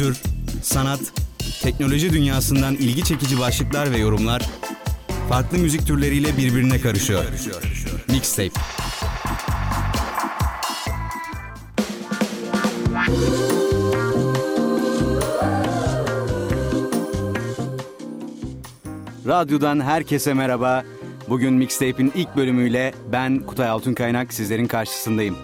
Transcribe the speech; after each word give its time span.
kültür, 0.00 0.22
sanat, 0.62 1.00
teknoloji 1.62 2.12
dünyasından 2.12 2.74
ilgi 2.74 3.04
çekici 3.04 3.38
başlıklar 3.38 3.92
ve 3.92 3.98
yorumlar 3.98 4.42
farklı 5.28 5.58
müzik 5.58 5.86
türleriyle 5.86 6.36
birbirine 6.36 6.80
karışıyor. 6.80 7.24
Mixtape. 8.08 8.60
Radyodan 19.26 19.80
herkese 19.80 20.34
merhaba. 20.34 20.84
Bugün 21.28 21.54
Mixtape'in 21.54 22.12
ilk 22.14 22.36
bölümüyle 22.36 22.94
ben 23.12 23.38
Kutay 23.46 23.68
Altunkaynak 23.68 24.32
sizlerin 24.32 24.66
karşısındayım. 24.66 25.36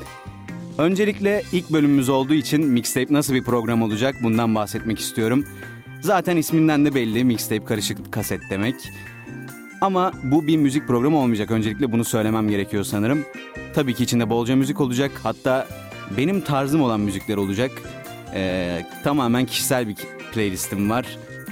Öncelikle 0.78 1.42
ilk 1.52 1.70
bölümümüz 1.70 2.08
olduğu 2.08 2.34
için 2.34 2.66
Mixtape 2.66 3.14
nasıl 3.14 3.34
bir 3.34 3.44
program 3.44 3.82
olacak 3.82 4.14
bundan 4.22 4.54
bahsetmek 4.54 4.98
istiyorum. 4.98 5.44
Zaten 6.00 6.36
isminden 6.36 6.84
de 6.84 6.94
belli 6.94 7.24
Mixtape 7.24 7.64
karışık 7.64 8.12
kaset 8.12 8.40
demek. 8.50 8.74
Ama 9.80 10.12
bu 10.24 10.46
bir 10.46 10.56
müzik 10.56 10.86
programı 10.86 11.18
olmayacak. 11.18 11.50
Öncelikle 11.50 11.92
bunu 11.92 12.04
söylemem 12.04 12.48
gerekiyor 12.48 12.84
sanırım. 12.84 13.24
Tabii 13.74 13.94
ki 13.94 14.04
içinde 14.04 14.30
bolca 14.30 14.56
müzik 14.56 14.80
olacak. 14.80 15.10
Hatta 15.22 15.66
benim 16.16 16.40
tarzım 16.40 16.82
olan 16.82 17.00
müzikler 17.00 17.36
olacak. 17.36 17.70
Ee, 18.34 18.86
tamamen 19.04 19.46
kişisel 19.46 19.88
bir 19.88 19.96
playlistim 20.32 20.90
var. 20.90 21.06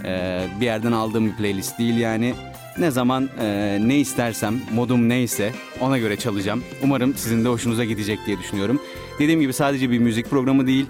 Ee, 0.04 0.46
bir 0.60 0.64
yerden 0.64 0.92
aldığım 0.92 1.26
bir 1.26 1.36
playlist 1.36 1.78
değil 1.78 1.96
yani. 1.96 2.34
Ne 2.78 2.90
zaman 2.90 3.28
e, 3.40 3.78
ne 3.80 3.98
istersem, 3.98 4.60
modum 4.72 5.08
neyse 5.08 5.52
ona 5.80 5.98
göre 5.98 6.16
çalacağım. 6.16 6.64
Umarım 6.82 7.14
sizin 7.14 7.44
de 7.44 7.48
hoşunuza 7.48 7.84
gidecek 7.84 8.18
diye 8.26 8.38
düşünüyorum. 8.38 8.80
Dediğim 9.18 9.40
gibi 9.40 9.52
sadece 9.52 9.90
bir 9.90 9.98
müzik 9.98 10.30
programı 10.30 10.66
değil. 10.66 10.86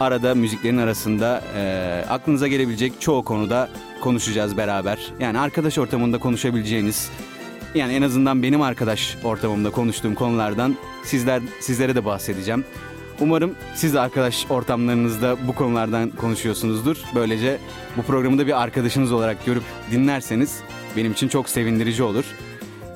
Arada 0.00 0.34
müziklerin 0.34 0.78
arasında 0.78 1.42
e, 1.56 2.04
aklınıza 2.10 2.48
gelebilecek 2.48 3.00
çoğu 3.00 3.24
konuda 3.24 3.68
konuşacağız 4.00 4.56
beraber. 4.56 5.12
Yani 5.20 5.38
arkadaş 5.38 5.78
ortamında 5.78 6.18
konuşabileceğiniz, 6.18 7.10
yani 7.74 7.92
en 7.92 8.02
azından 8.02 8.42
benim 8.42 8.62
arkadaş 8.62 9.16
ortamımda 9.24 9.70
konuştuğum 9.70 10.14
konulardan 10.14 10.76
sizler 11.04 11.42
sizlere 11.60 11.94
de 11.94 12.04
bahsedeceğim. 12.04 12.64
Umarım 13.20 13.54
siz 13.74 13.94
de 13.94 14.00
arkadaş 14.00 14.46
ortamlarınızda 14.50 15.36
bu 15.48 15.54
konulardan 15.54 16.10
konuşuyorsunuzdur. 16.10 16.96
Böylece 17.14 17.58
bu 17.96 18.02
programı 18.02 18.38
da 18.38 18.46
bir 18.46 18.62
arkadaşınız 18.62 19.12
olarak 19.12 19.46
görüp 19.46 19.62
dinlerseniz 19.90 20.60
benim 20.96 21.12
için 21.12 21.28
çok 21.28 21.48
sevindirici 21.48 22.02
olur. 22.02 22.24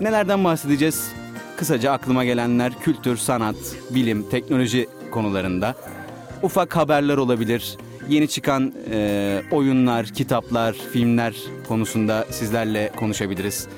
Nelerden 0.00 0.44
bahsedeceğiz? 0.44 1.12
Kısaca 1.56 1.92
aklıma 1.92 2.24
gelenler 2.24 2.72
kültür, 2.80 3.16
sanat, 3.16 3.56
bilim, 3.90 4.30
teknoloji 4.30 4.86
konularında. 5.10 5.74
Ufak 6.42 6.76
haberler 6.76 7.16
olabilir. 7.16 7.76
Yeni 8.08 8.28
çıkan 8.28 8.72
e, 8.90 9.42
oyunlar, 9.50 10.06
kitaplar, 10.06 10.72
filmler 10.92 11.34
konusunda 11.68 12.26
sizlerle 12.30 12.92
konuşabiliriz. 12.96 13.68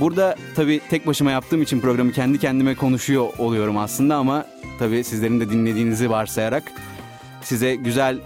Burada 0.00 0.36
tabii 0.56 0.80
tek 0.90 1.06
başıma 1.06 1.30
yaptığım 1.30 1.62
için 1.62 1.80
programı 1.80 2.12
kendi 2.12 2.38
kendime 2.38 2.74
konuşuyor 2.74 3.28
oluyorum 3.38 3.78
aslında 3.78 4.16
ama 4.16 4.46
tabii 4.78 5.04
sizlerin 5.04 5.40
de 5.40 5.50
dinlediğinizi 5.50 6.10
varsayarak 6.10 6.62
size 7.42 7.74
güzel 7.74 8.18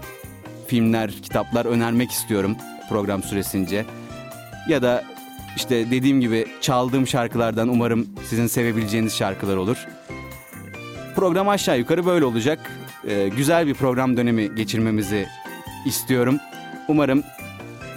filmler, 0.67 1.11
kitaplar 1.11 1.65
önermek 1.65 2.11
istiyorum 2.11 2.55
program 2.89 3.23
süresince. 3.23 3.85
Ya 4.69 4.81
da 4.81 5.03
işte 5.57 5.91
dediğim 5.91 6.21
gibi 6.21 6.45
çaldığım 6.61 7.07
şarkılardan 7.07 7.67
umarım 7.67 8.07
sizin 8.29 8.47
sevebileceğiniz 8.47 9.15
şarkılar 9.15 9.57
olur. 9.57 9.87
Program 11.15 11.49
aşağı 11.49 11.79
yukarı 11.79 12.05
böyle 12.05 12.25
olacak. 12.25 12.71
Ee, 13.07 13.29
güzel 13.37 13.67
bir 13.67 13.73
program 13.73 14.17
dönemi 14.17 14.55
geçirmemizi 14.55 15.27
istiyorum. 15.85 16.39
Umarım 16.87 17.23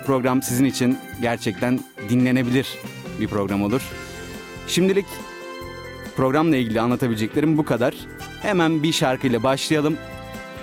program 0.07 0.43
sizin 0.43 0.65
için 0.65 0.99
gerçekten 1.23 1.81
dinlenebilir 2.09 2.69
bir 3.21 3.29
program 3.29 3.63
olur. 3.63 3.83
Şimdilik 4.69 5.07
programla 6.17 6.57
ilgili 6.57 6.81
anlatabileceklerim 6.81 7.59
bu 7.59 7.65
kadar. 7.65 7.95
Hemen 8.43 8.83
bir 8.83 8.93
şarkıyla 8.93 9.43
başlayalım. 9.43 9.97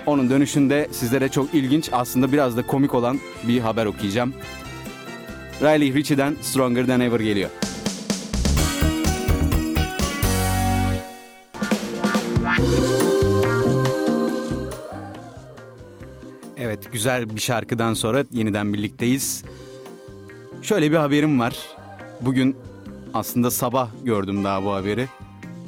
Onun 0.06 0.30
dönüşünde 0.30 0.88
sizlere 0.92 1.30
çok 1.30 1.54
ilginç 1.54 1.90
aslında 1.92 2.32
biraz 2.32 2.58
da 2.58 2.68
komik 2.68 2.94
olan 2.94 3.20
bir 3.44 3.60
haber 3.60 3.86
okuyacağım. 3.86 4.34
Riley 5.62 5.94
Ritchie'den 5.94 6.36
Stronger 6.42 6.88
Than 6.88 7.00
Ever 7.00 7.20
geliyor. 7.20 7.50
Evet 16.58 16.92
güzel 16.92 17.36
bir 17.36 17.42
şarkıdan 17.42 17.94
sonra 17.94 18.24
yeniden 18.32 18.74
birlikteyiz. 18.74 19.44
Şöyle 20.62 20.92
bir 20.92 20.98
haberim 20.98 21.40
var. 21.40 21.58
Bugün 22.22 22.56
aslında 23.14 23.52
sabah 23.52 23.90
gördüm 24.04 24.44
daha 24.44 24.64
bu 24.64 24.74
haberi. 24.74 25.08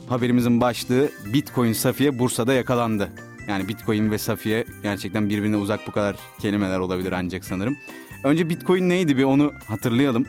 Haberimizin 0.09 0.61
başlığı 0.61 1.09
Bitcoin 1.33 1.73
Safiye 1.73 2.19
Bursa'da 2.19 2.53
yakalandı. 2.53 3.09
Yani 3.47 3.67
Bitcoin 3.67 4.11
ve 4.11 4.17
Safiye 4.17 4.65
gerçekten 4.83 5.29
birbirine 5.29 5.57
uzak 5.57 5.87
bu 5.87 5.91
kadar 5.91 6.15
kelimeler 6.39 6.79
olabilir 6.79 7.11
ancak 7.11 7.45
sanırım. 7.45 7.77
Önce 8.23 8.49
Bitcoin 8.49 8.89
neydi 8.89 9.17
bir 9.17 9.23
onu 9.23 9.53
hatırlayalım. 9.67 10.25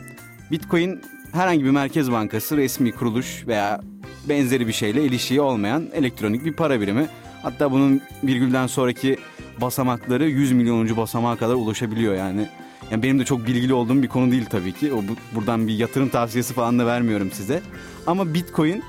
Bitcoin 0.50 1.00
herhangi 1.32 1.64
bir 1.64 1.70
merkez 1.70 2.12
bankası, 2.12 2.56
resmi 2.56 2.92
kuruluş 2.92 3.46
veya 3.46 3.80
benzeri 4.28 4.66
bir 4.66 4.72
şeyle 4.72 5.04
ilişiği 5.04 5.40
olmayan 5.40 5.86
elektronik 5.92 6.44
bir 6.44 6.52
para 6.52 6.80
birimi. 6.80 7.08
Hatta 7.42 7.72
bunun 7.72 8.00
virgülden 8.24 8.66
sonraki 8.66 9.16
basamakları 9.60 10.28
100 10.28 10.52
milyonuncu 10.52 10.96
basamağa 10.96 11.36
kadar 11.36 11.54
ulaşabiliyor 11.54 12.14
yani. 12.14 12.48
Yani 12.90 13.02
benim 13.02 13.18
de 13.18 13.24
çok 13.24 13.46
bilgili 13.46 13.74
olduğum 13.74 14.02
bir 14.02 14.08
konu 14.08 14.30
değil 14.30 14.46
tabii 14.50 14.72
ki. 14.72 14.92
O 14.92 14.96
bu, 14.96 15.16
buradan 15.34 15.68
bir 15.68 15.74
yatırım 15.74 16.08
tavsiyesi 16.08 16.54
falan 16.54 16.78
da 16.78 16.86
vermiyorum 16.86 17.30
size. 17.32 17.62
Ama 18.06 18.34
Bitcoin 18.34 18.82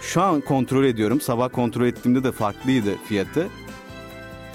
şu 0.00 0.22
an 0.22 0.40
kontrol 0.40 0.84
ediyorum. 0.84 1.20
Sabah 1.20 1.48
kontrol 1.52 1.86
ettiğimde 1.86 2.24
de 2.24 2.32
farklıydı 2.32 2.96
fiyatı. 3.08 3.48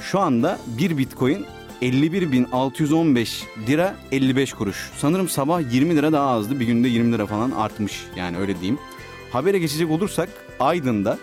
Şu 0.01 0.19
anda 0.19 0.59
bir 0.67 0.97
Bitcoin 0.97 1.45
51.615 1.81 3.43
lira 3.67 3.95
55 4.11 4.53
kuruş. 4.53 4.89
Sanırım 4.97 5.29
sabah 5.29 5.73
20 5.73 5.95
lira 5.95 6.11
daha 6.11 6.29
azdı. 6.29 6.59
Bir 6.59 6.65
günde 6.65 6.87
20 6.87 7.13
lira 7.13 7.25
falan 7.25 7.51
artmış. 7.51 8.05
Yani 8.15 8.37
öyle 8.37 8.59
diyeyim. 8.59 8.79
Habere 9.31 9.59
geçecek 9.59 9.91
olursak 9.91 10.29
Aydın'da 10.59 11.17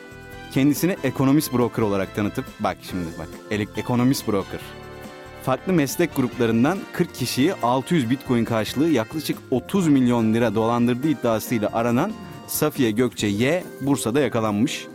kendisini 0.52 0.96
ekonomist 1.04 1.52
broker 1.52 1.82
olarak 1.82 2.14
tanıtıp 2.14 2.44
bak 2.60 2.76
şimdi 2.90 3.06
bak 3.18 3.28
ekonomist 3.76 4.28
broker. 4.28 4.60
Farklı 5.44 5.72
meslek 5.72 6.16
gruplarından 6.16 6.78
40 6.92 7.14
kişiyi 7.14 7.54
600 7.54 8.10
bitcoin 8.10 8.44
karşılığı 8.44 8.88
yaklaşık 8.88 9.38
30 9.50 9.88
milyon 9.88 10.34
lira 10.34 10.54
dolandırdığı 10.54 11.08
iddiasıyla 11.08 11.70
aranan 11.72 12.12
Safiye 12.46 12.90
Gökçe 12.90 13.26
Y 13.26 13.64
Bursa'da 13.80 14.20
yakalanmış. 14.20 14.86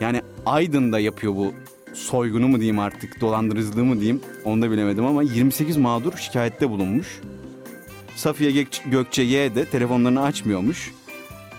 Yani 0.00 0.22
Aydın'da 0.46 0.98
yapıyor 0.98 1.34
bu 1.34 1.52
soygunu 1.94 2.48
mu 2.48 2.56
diyeyim 2.56 2.78
artık 2.78 3.20
dolandırıcılığı 3.20 3.84
mı 3.84 3.96
diyeyim 3.96 4.20
onu 4.44 4.62
da 4.62 4.70
bilemedim 4.70 5.06
ama 5.06 5.22
28 5.22 5.76
mağdur 5.76 6.16
şikayette 6.16 6.70
bulunmuş. 6.70 7.20
Safiye 8.16 8.66
Gökçe 8.86 9.22
Y 9.22 9.54
de 9.54 9.64
telefonlarını 9.64 10.22
açmıyormuş. 10.22 10.92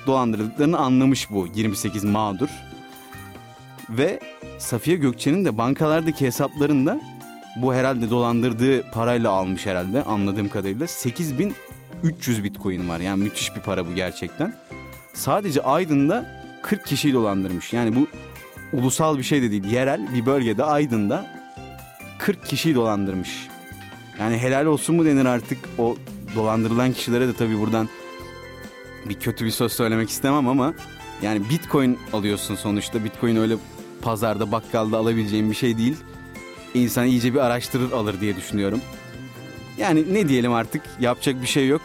Dolandırıldıklarını 0.07 0.77
anlamış 0.77 1.31
bu 1.31 1.47
28 1.55 2.03
mağdur. 2.03 2.49
Ve 3.89 4.19
Safiye 4.59 4.97
Gökçe'nin 4.97 5.45
de 5.45 5.57
bankalardaki 5.57 6.25
hesaplarında 6.25 7.01
bu 7.55 7.73
herhalde 7.73 8.09
dolandırdığı 8.09 8.91
parayla 8.91 9.31
almış 9.31 9.65
herhalde 9.65 10.03
anladığım 10.03 10.49
kadarıyla 10.49 10.87
8300 10.87 12.43
bitcoin 12.43 12.89
var. 12.89 12.99
Yani 12.99 13.23
müthiş 13.23 13.55
bir 13.55 13.61
para 13.61 13.87
bu 13.87 13.95
gerçekten. 13.95 14.53
Sadece 15.13 15.61
Aydın'da 15.61 16.43
40 16.61 16.85
kişiyi 16.85 17.13
dolandırmış. 17.13 17.73
Yani 17.73 17.95
bu 17.95 18.07
ulusal 18.73 19.17
bir 19.17 19.23
şey 19.23 19.41
de 19.41 19.51
değil. 19.51 19.63
Yerel 19.63 20.13
bir 20.13 20.25
bölgede 20.25 20.63
Aydın'da 20.63 21.25
40 22.17 22.45
kişiyi 22.45 22.75
dolandırmış. 22.75 23.47
Yani 24.19 24.37
helal 24.37 24.65
olsun 24.65 24.95
mu 24.95 25.05
denir 25.05 25.25
artık 25.25 25.57
o 25.77 25.97
dolandırılan 26.35 26.93
kişilere 26.93 27.27
de 27.27 27.33
tabii 27.33 27.59
buradan 27.59 27.89
bir 29.09 29.19
kötü 29.19 29.45
bir 29.45 29.51
söz 29.51 29.73
söylemek 29.73 30.09
istemem 30.09 30.47
ama 30.47 30.73
yani 31.21 31.49
bitcoin 31.49 31.99
alıyorsun 32.13 32.55
sonuçta. 32.55 33.03
Bitcoin 33.03 33.35
öyle 33.35 33.55
pazarda 34.01 34.51
bakkalda 34.51 34.97
alabileceğin 34.97 35.49
bir 35.49 35.55
şey 35.55 35.77
değil. 35.77 35.97
İnsan 36.73 37.05
iyice 37.05 37.33
bir 37.33 37.39
araştırır 37.39 37.91
alır 37.91 38.21
diye 38.21 38.35
düşünüyorum. 38.35 38.81
Yani 39.77 40.13
ne 40.13 40.27
diyelim 40.29 40.53
artık 40.53 40.81
yapacak 40.99 41.41
bir 41.41 41.47
şey 41.47 41.67
yok. 41.67 41.81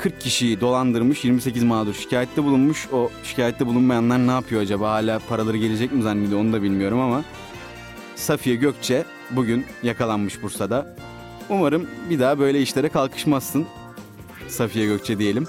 40 0.00 0.20
kişiyi 0.20 0.60
dolandırmış, 0.60 1.24
28 1.24 1.62
mağdur 1.62 1.94
şikayette 1.94 2.44
bulunmuş. 2.44 2.88
O 2.92 3.10
şikayette 3.24 3.66
bulunmayanlar 3.66 4.26
ne 4.26 4.30
yapıyor 4.30 4.62
acaba? 4.62 4.90
Hala 4.90 5.18
paraları 5.18 5.56
gelecek 5.56 5.92
mi 5.92 6.02
zannediyor 6.02 6.40
onu 6.40 6.52
da 6.52 6.62
bilmiyorum 6.62 7.00
ama 7.00 7.24
Safiye 8.16 8.56
Gökçe 8.56 9.04
bugün 9.30 9.64
yakalanmış 9.82 10.42
Bursa'da. 10.42 10.96
Umarım 11.48 11.86
bir 12.10 12.18
daha 12.18 12.38
böyle 12.38 12.62
işlere 12.62 12.88
kalkışmazsın. 12.88 13.66
Safiye 14.48 14.86
Gökçe 14.86 15.18
diyelim. 15.18 15.46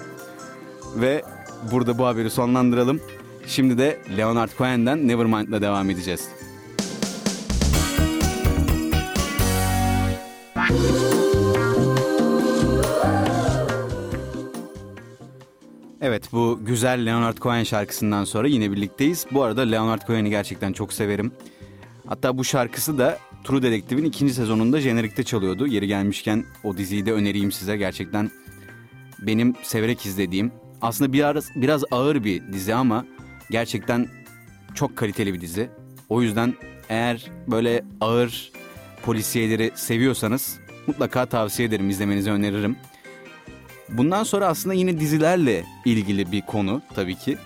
Ve 0.96 1.24
burada 1.72 1.98
bu 1.98 2.06
haberi 2.06 2.30
sonlandıralım. 2.30 3.02
Şimdi 3.48 3.78
de 3.78 4.00
Leonard 4.18 4.50
Cohen'den 4.58 5.08
Nevermind'la 5.08 5.62
devam 5.62 5.90
edeceğiz. 5.90 6.30
Evet 16.22 16.34
bu 16.34 16.60
güzel 16.66 17.06
Leonard 17.06 17.38
Cohen 17.38 17.64
şarkısından 17.64 18.24
sonra 18.24 18.48
yine 18.48 18.72
birlikteyiz. 18.72 19.26
Bu 19.32 19.44
arada 19.44 19.62
Leonard 19.62 20.02
Cohen'i 20.08 20.30
gerçekten 20.30 20.74
çok 20.74 20.94
severim. 20.94 21.32
Hatta 22.08 22.38
bu 22.38 22.44
şarkısı 22.44 22.98
da 22.98 23.20
True 23.44 23.62
Detective'in 23.62 24.06
ikinci 24.06 24.34
sezonunda 24.34 24.82
jenerikte 24.82 25.24
çalıyordu. 25.24 25.68
Yeri 25.68 25.88
gelmişken 25.88 26.46
o 26.64 26.78
diziyi 26.78 27.06
de 27.06 27.14
önereyim 27.14 27.52
size. 27.52 27.78
Gerçekten 27.78 28.32
benim 29.20 29.56
severek 29.64 30.06
izlediğim. 30.06 30.52
Aslında 30.82 31.14
biraz, 31.14 31.50
biraz 31.56 31.84
ağır 31.92 32.24
bir 32.24 32.54
dizi 32.54 32.76
ama 32.76 33.06
gerçekten 33.52 34.08
çok 34.76 34.98
kaliteli 34.98 35.34
bir 35.34 35.42
dizi. 35.42 35.70
O 36.10 36.22
yüzden 36.22 36.54
eğer 36.90 37.32
böyle 37.48 37.86
ağır 38.02 38.52
polisiyeleri 39.04 39.72
seviyorsanız 39.76 40.60
mutlaka 40.88 41.26
tavsiye 41.26 41.68
ederim, 41.68 41.90
izlemenizi 41.90 42.32
öneririm. 42.32 42.76
Bundan 43.92 44.24
sonra 44.24 44.48
aslında 44.48 44.74
yine 44.74 45.00
dizilerle 45.00 45.66
ilgili 45.86 46.32
bir 46.32 46.42
konu 46.42 46.82
tabii 46.96 47.16
ki. 47.16 47.38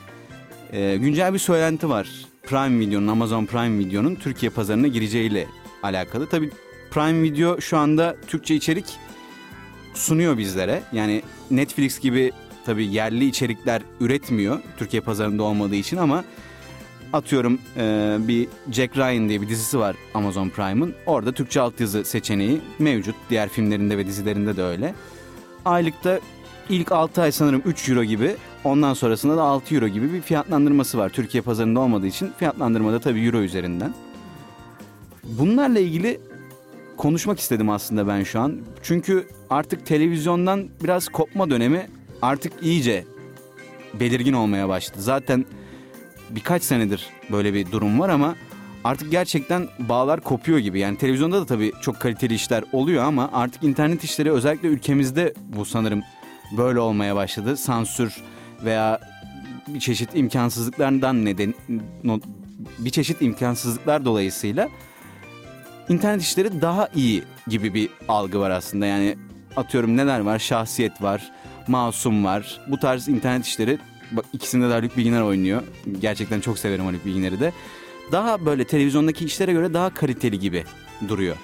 Ee, 0.74 0.98
güncel 0.98 1.34
bir 1.34 1.40
söylenti 1.40 1.90
var. 1.90 2.10
Prime 2.44 2.80
Video'nun, 2.80 3.08
Amazon 3.08 3.46
Prime 3.46 3.80
Video'nun 3.80 4.16
Türkiye 4.16 4.50
pazarına 4.50 4.88
gireceğiyle 4.88 5.48
alakalı. 5.84 6.30
Tabii 6.30 6.52
Prime 6.92 7.24
Video 7.24 7.62
şu 7.62 7.78
anda 7.78 8.16
Türkçe 8.28 8.56
içerik 8.56 8.86
sunuyor 9.94 10.38
bizlere. 10.38 10.84
Yani 10.92 11.22
Netflix 11.52 12.00
gibi 12.00 12.32
tabii 12.66 12.86
yerli 12.86 13.26
içerikler 13.26 13.82
üretmiyor 14.00 14.60
Türkiye 14.78 15.02
pazarında 15.02 15.44
olmadığı 15.44 15.76
için 15.76 15.98
ama 15.98 16.24
atıyorum 17.14 17.60
e, 17.78 18.16
bir 18.20 18.48
Jack 18.72 18.98
Ryan 18.98 19.30
diye 19.30 19.42
bir 19.42 19.50
dizisi 19.50 19.80
var 19.80 19.96
Amazon 20.14 20.50
Prime'ın. 20.50 20.96
Orada 21.06 21.32
Türkçe 21.32 21.62
altyazı 21.62 22.06
seçeneği 22.06 22.62
mevcut. 22.80 23.16
Diğer 23.30 23.50
filmlerinde 23.50 23.98
ve 23.98 24.08
dizilerinde 24.08 24.58
de 24.58 24.64
öyle. 24.64 24.94
Aylıkta 25.66 26.20
ilk 26.70 26.92
6 26.92 27.22
ay 27.22 27.32
sanırım 27.32 27.62
3 27.66 27.90
euro 27.90 28.04
gibi 28.04 28.36
ondan 28.64 28.94
sonrasında 28.94 29.38
da 29.38 29.44
6 29.44 29.76
euro 29.76 29.88
gibi 29.88 30.14
bir 30.14 30.22
fiyatlandırması 30.22 30.98
var. 30.98 31.10
Türkiye 31.10 31.44
pazarında 31.44 31.80
olmadığı 31.80 32.08
için 32.08 32.32
fiyatlandırma 32.38 32.94
da 32.94 33.00
tabii 33.00 33.26
euro 33.26 33.38
üzerinden. 33.38 33.94
Bunlarla 35.24 35.80
ilgili 35.80 36.22
konuşmak 36.98 37.40
istedim 37.40 37.70
aslında 37.70 38.08
ben 38.08 38.24
şu 38.24 38.40
an. 38.40 38.58
Çünkü 38.84 39.28
artık 39.50 39.86
televizyondan 39.86 40.68
biraz 40.84 41.08
kopma 41.08 41.50
dönemi 41.50 41.88
artık 42.22 42.54
iyice 42.62 43.06
belirgin 44.00 44.34
olmaya 44.34 44.70
başladı. 44.70 45.02
Zaten 45.02 45.46
birkaç 46.30 46.64
senedir 46.64 47.10
böyle 47.32 47.54
bir 47.54 47.72
durum 47.72 48.00
var 48.00 48.10
ama 48.10 48.36
artık 48.84 49.12
gerçekten 49.12 49.68
bağlar 49.80 50.22
kopuyor 50.22 50.58
gibi. 50.58 50.80
Yani 50.80 50.98
televizyonda 50.98 51.42
da 51.42 51.46
tabii 51.46 51.72
çok 51.82 52.00
kaliteli 52.00 52.34
işler 52.34 52.64
oluyor 52.72 53.04
ama 53.04 53.30
artık 53.34 53.64
internet 53.64 54.04
işleri 54.04 54.32
özellikle 54.32 54.68
ülkemizde 54.68 55.34
bu 55.56 55.66
sanırım 55.66 56.02
böyle 56.52 56.80
olmaya 56.80 57.16
başladı. 57.16 57.58
Sansür 57.58 58.14
veya 58.64 59.00
bir 59.68 59.80
çeşit 59.80 60.10
imkansızlıklardan 60.16 61.26
neden 61.26 61.54
bir 62.80 62.90
çeşit 62.90 63.22
imkansızlıklar 63.22 64.06
dolayısıyla 64.06 64.70
internet 65.90 66.22
işleri 66.22 66.62
daha 66.62 66.90
iyi 66.96 67.24
gibi 67.48 67.74
bir 67.74 67.90
algı 68.08 68.40
var 68.40 68.50
aslında. 68.50 68.86
Yani 68.86 69.18
atıyorum 69.56 69.98
neler 69.98 70.20
var? 70.20 70.40
Şahsiyet 70.40 71.02
var, 71.02 71.32
masum 71.68 72.26
var. 72.26 72.62
Bu 72.68 72.80
tarz 72.80 73.08
internet 73.08 73.46
işleri 73.46 73.78
bak 74.12 74.26
ikisinde 74.34 74.70
de 74.70 74.74
Haluk 74.74 74.98
Bilginer 74.98 75.22
oynuyor. 75.22 75.64
Gerçekten 76.00 76.40
çok 76.40 76.60
severim 76.60 76.86
Haluk 76.86 77.06
Bilginer'i 77.06 77.40
de. 77.40 77.54
Daha 78.12 78.46
böyle 78.46 78.64
televizyondaki 78.64 79.26
işlere 79.26 79.52
göre 79.54 79.74
daha 79.74 79.94
kaliteli 79.94 80.40
gibi 80.40 80.64
duruyor. 81.08 81.36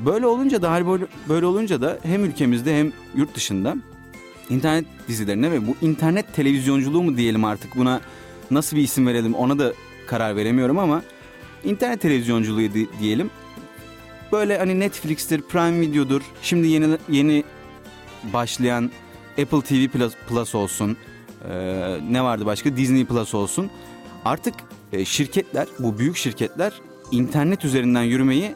Böyle 0.00 0.26
olunca 0.26 0.62
da 0.62 0.86
böyle 1.28 1.46
olunca 1.46 1.82
da 1.82 1.98
hem 2.02 2.24
ülkemizde 2.24 2.78
hem 2.78 2.92
yurt 3.14 3.34
dışında 3.34 3.76
internet 4.50 4.84
dizilerine 5.08 5.50
ve 5.52 5.66
bu 5.66 5.76
internet 5.82 6.34
televizyonculuğu 6.34 7.02
mu 7.02 7.16
diyelim 7.16 7.44
artık 7.44 7.76
buna 7.76 8.00
nasıl 8.50 8.76
bir 8.76 8.82
isim 8.82 9.06
verelim 9.06 9.34
ona 9.34 9.58
da 9.58 9.72
karar 10.06 10.36
veremiyorum 10.36 10.78
ama 10.78 11.02
internet 11.64 12.00
televizyonculuğu 12.00 12.68
diyelim. 13.00 13.30
Böyle 14.32 14.58
hani 14.58 14.80
Netflix'tir, 14.80 15.40
Prime 15.40 15.80
Video'dur. 15.80 16.22
Şimdi 16.42 16.66
yeni 16.66 16.98
yeni 17.08 17.44
başlayan 18.32 18.90
Apple 19.30 19.60
TV 19.60 19.88
Plus, 19.88 20.12
Plus 20.28 20.54
olsun. 20.54 20.96
Ee, 21.50 21.98
ne 22.10 22.22
vardı 22.22 22.46
başka? 22.46 22.76
Disney 22.76 23.04
Plus 23.04 23.34
olsun. 23.34 23.70
Artık 24.24 24.54
e, 24.92 25.04
şirketler, 25.04 25.66
bu 25.78 25.98
büyük 25.98 26.16
şirketler 26.16 26.72
internet 27.10 27.64
üzerinden 27.64 28.02
yürümeyi 28.02 28.54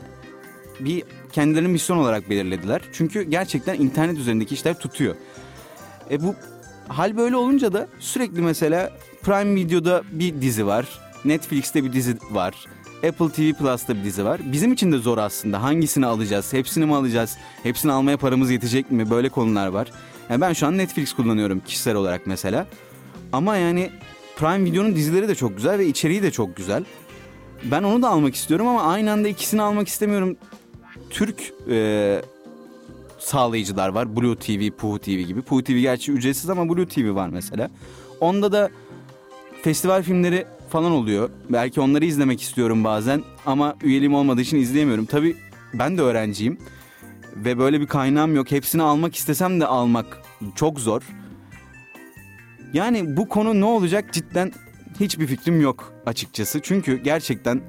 bir 0.80 1.02
kendilerinin 1.32 1.70
misyon 1.70 1.96
olarak 1.96 2.30
belirlediler. 2.30 2.82
Çünkü 2.92 3.22
gerçekten 3.22 3.74
internet 3.74 4.18
üzerindeki 4.18 4.54
işler 4.54 4.78
tutuyor. 4.78 5.14
E 6.10 6.22
bu 6.22 6.34
hal 6.88 7.16
böyle 7.16 7.36
olunca 7.36 7.72
da 7.72 7.88
sürekli 7.98 8.42
mesela 8.42 8.90
Prime 9.22 9.54
Video'da 9.54 10.02
bir 10.12 10.40
dizi 10.40 10.66
var. 10.66 10.86
Netflix'te 11.24 11.84
bir 11.84 11.92
dizi 11.92 12.16
var. 12.30 12.66
Apple 13.08 13.28
TV 13.28 13.58
Plus'ta 13.58 13.96
bir 13.96 14.04
dizi 14.04 14.24
var. 14.24 14.40
Bizim 14.52 14.72
için 14.72 14.92
de 14.92 14.98
zor 14.98 15.18
aslında. 15.18 15.62
Hangisini 15.62 16.06
alacağız? 16.06 16.52
Hepsini 16.52 16.86
mi 16.86 16.94
alacağız? 16.94 17.36
Hepsini 17.62 17.92
almaya 17.92 18.16
paramız 18.16 18.50
yetecek 18.50 18.90
mi? 18.90 19.10
Böyle 19.10 19.28
konular 19.28 19.66
var. 19.66 19.88
Yani 20.30 20.40
ben 20.40 20.52
şu 20.52 20.66
an 20.66 20.78
Netflix 20.78 21.12
kullanıyorum 21.12 21.60
kişisel 21.60 21.94
olarak 21.94 22.26
mesela. 22.26 22.66
Ama 23.32 23.56
yani 23.56 23.90
Prime 24.36 24.64
Video'nun 24.64 24.96
dizileri 24.96 25.28
de 25.28 25.34
çok 25.34 25.56
güzel 25.56 25.78
ve 25.78 25.86
içeriği 25.86 26.22
de 26.22 26.30
çok 26.30 26.56
güzel. 26.56 26.84
Ben 27.64 27.82
onu 27.82 28.02
da 28.02 28.08
almak 28.08 28.34
istiyorum 28.34 28.66
ama 28.66 28.82
aynı 28.82 29.12
anda 29.12 29.28
ikisini 29.28 29.62
almak 29.62 29.88
istemiyorum. 29.88 30.36
Türk 31.10 31.52
e, 31.70 32.22
sağlayıcılar 33.20 33.88
var. 33.88 34.16
Blue 34.16 34.36
TV, 34.36 34.70
Puhu 34.70 34.98
TV 34.98 35.10
gibi. 35.10 35.42
Puhu 35.42 35.64
TV 35.64 35.72
gerçi 35.72 36.12
ücretsiz 36.12 36.50
ama 36.50 36.68
Blue 36.68 36.88
TV 36.88 37.14
var 37.14 37.28
mesela. 37.28 37.70
Onda 38.20 38.52
da 38.52 38.70
festival 39.62 40.02
filmleri 40.02 40.46
falan 40.68 40.92
oluyor. 40.92 41.30
Belki 41.50 41.80
onları 41.80 42.04
izlemek 42.04 42.42
istiyorum 42.42 42.84
bazen 42.84 43.22
ama 43.46 43.76
üyeliğim 43.82 44.14
olmadığı 44.14 44.40
için 44.40 44.56
izleyemiyorum. 44.56 45.04
Tabii 45.04 45.36
ben 45.74 45.98
de 45.98 46.02
öğrenciyim 46.02 46.58
ve 47.36 47.58
böyle 47.58 47.80
bir 47.80 47.86
kaynağım 47.86 48.34
yok. 48.34 48.50
Hepsini 48.50 48.82
almak 48.82 49.16
istesem 49.16 49.60
de 49.60 49.66
almak 49.66 50.22
çok 50.54 50.80
zor. 50.80 51.02
Yani 52.72 53.16
bu 53.16 53.28
konu 53.28 53.60
ne 53.60 53.64
olacak 53.64 54.12
cidden 54.12 54.52
hiçbir 55.00 55.26
fikrim 55.26 55.60
yok 55.60 55.92
açıkçası. 56.06 56.60
Çünkü 56.62 56.96
gerçekten 56.96 57.60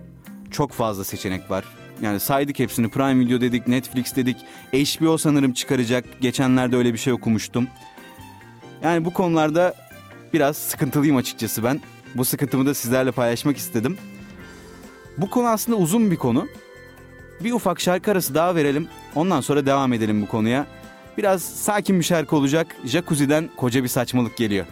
çok 0.52 0.72
fazla 0.72 1.04
seçenek 1.04 1.52
var. 1.52 1.66
Yani 2.02 2.20
saydık 2.20 2.60
hepsini 2.60 2.90
Prime 2.90 3.26
Video 3.26 3.42
dedik, 3.42 3.68
Netflix 3.68 4.16
dedik. 4.16 4.38
HBO 4.74 5.18
sanırım 5.18 5.54
çıkaracak. 5.54 6.06
Geçenlerde 6.22 6.76
öyle 6.76 6.94
bir 6.94 6.98
şey 6.98 7.14
okumuştum. 7.14 7.68
Yani 8.84 9.06
bu 9.06 9.14
konularda 9.14 9.74
biraz 10.34 10.58
sıkıntılıyım 10.58 11.16
açıkçası 11.16 11.64
ben. 11.64 11.82
Bu 12.16 12.26
sıkıntımı 12.26 12.66
da 12.66 12.74
sizlerle 12.74 13.12
paylaşmak 13.12 13.58
istedim. 13.58 13.98
Bu 15.18 15.30
konu 15.30 15.48
aslında 15.48 15.78
uzun 15.78 16.12
bir 16.12 16.16
konu. 16.16 16.48
Bir 17.44 17.52
ufak 17.52 17.82
şarkı 17.82 18.12
arası 18.12 18.36
daha 18.36 18.56
verelim. 18.56 18.88
Ondan 19.16 19.42
sonra 19.42 19.66
devam 19.66 19.94
edelim 19.94 20.22
bu 20.22 20.28
konuya. 20.28 20.68
Biraz 21.18 21.44
sakin 21.44 22.00
bir 22.00 22.04
şarkı 22.06 22.36
olacak. 22.36 22.76
Jacuzzi'den 22.86 23.50
koca 23.58 23.84
bir 23.84 23.88
saçmalık 23.88 24.38
geliyor. 24.38 24.66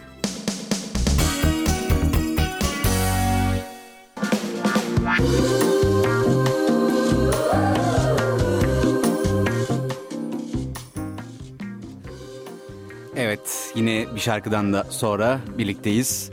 Yine 13.74 14.06
bir 14.14 14.20
şarkıdan 14.20 14.72
da 14.72 14.86
sonra 14.90 15.40
birlikteyiz. 15.58 16.30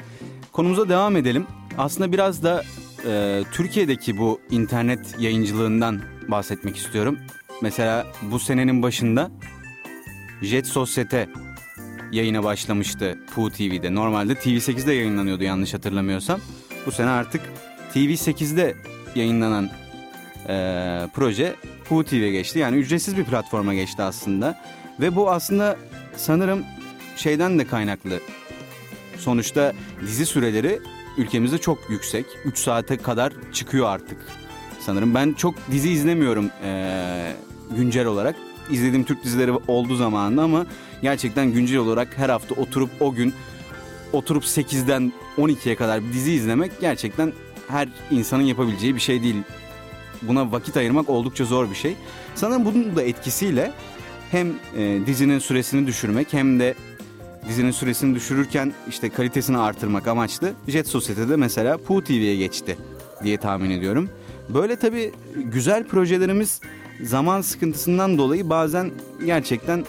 Konumuza 0.52 0.90
devam 0.90 1.18
edelim. 1.18 1.48
Aslında 1.78 2.12
biraz 2.12 2.44
da 2.44 2.64
e, 3.08 3.44
Türkiye'deki 3.52 4.18
bu 4.18 4.40
internet 4.50 5.16
yayıncılığından 5.20 6.02
bahsetmek 6.28 6.78
istiyorum. 6.78 7.20
Mesela 7.62 8.08
bu 8.22 8.40
senenin 8.40 8.84
başında 8.84 9.32
Jet 10.42 10.68
Sosyete 10.68 11.30
yayına 12.12 12.44
başlamıştı 12.44 13.18
Pu 13.36 13.52
TV'de. 13.52 13.96
Normalde 13.96 14.34
TV8'de 14.34 14.94
yayınlanıyordu 14.94 15.44
yanlış 15.44 15.74
hatırlamıyorsam. 15.74 16.40
Bu 16.86 16.92
sene 16.92 17.10
artık 17.10 17.42
TV8'de 17.94 18.76
yayınlanan 19.16 19.70
e, 20.50 21.08
proje 21.14 21.56
Pu 21.90 22.04
TV'ye 22.04 22.32
geçti. 22.32 22.60
Yani 22.60 22.78
ücretsiz 22.78 23.18
bir 23.18 23.24
platforma 23.24 23.74
geçti 23.74 24.04
aslında. 24.04 24.60
Ve 25.00 25.16
bu 25.16 25.32
aslında 25.32 25.78
sanırım 26.16 26.64
şeyden 27.18 27.60
de 27.60 27.68
kaynaklı. 27.68 28.20
Sonuçta 29.18 29.74
dizi 30.02 30.26
süreleri 30.26 30.80
ülkemizde 31.18 31.58
çok 31.58 31.90
yüksek. 31.90 32.26
3 32.46 32.58
saate 32.58 32.98
kadar 32.98 33.34
çıkıyor 33.54 33.88
artık 33.88 34.18
sanırım. 34.80 35.16
Ben 35.16 35.34
çok 35.34 35.56
dizi 35.72 35.90
izlemiyorum 35.90 36.50
ee, 36.64 37.34
güncel 37.78 38.06
olarak. 38.06 38.36
İzlediğim 38.72 39.04
Türk 39.04 39.24
dizileri 39.24 39.52
oldu 39.52 39.96
zamanında 39.96 40.44
ama 40.44 40.66
gerçekten 41.02 41.54
güncel 41.54 41.78
olarak 41.78 42.18
her 42.18 42.30
hafta 42.30 42.56
oturup 42.56 42.90
o 43.00 43.14
gün 43.14 43.34
oturup 44.14 44.44
8'den 44.44 45.14
12'ye 45.38 45.76
kadar 45.76 46.04
bir 46.04 46.14
dizi 46.14 46.32
izlemek 46.34 46.72
gerçekten 46.82 47.34
her 47.68 47.90
insanın 48.12 48.44
yapabileceği 48.44 48.96
bir 48.96 49.00
şey 49.00 49.24
değil. 49.24 49.36
Buna 50.22 50.52
vakit 50.52 50.78
ayırmak 50.78 51.10
oldukça 51.10 51.46
zor 51.46 51.70
bir 51.70 51.76
şey. 51.76 51.96
Sanırım 52.36 52.66
bunun 52.66 52.96
da 52.96 53.04
etkisiyle 53.04 53.72
hem 54.32 54.48
e, 54.78 55.00
dizinin 55.06 55.40
süresini 55.40 55.88
düşürmek 55.88 56.34
hem 56.34 56.60
de 56.60 56.76
dizinin 57.48 57.72
süresini 57.72 58.16
düşürürken 58.16 58.74
işte 58.90 59.10
kalitesini 59.10 59.58
artırmak 59.58 60.08
amaçlı 60.08 60.54
Jet 60.68 60.88
Society'de 60.88 61.36
mesela 61.36 61.78
Pooh 61.78 62.02
TV'ye 62.02 62.36
geçti 62.36 62.78
diye 63.24 63.38
tahmin 63.38 63.70
ediyorum. 63.70 64.10
Böyle 64.50 64.76
tabii 64.76 65.12
güzel 65.36 65.84
projelerimiz 65.84 66.62
zaman 67.04 67.42
sıkıntısından 67.42 68.18
dolayı 68.18 68.50
bazen 68.50 68.92
gerçekten 69.26 69.86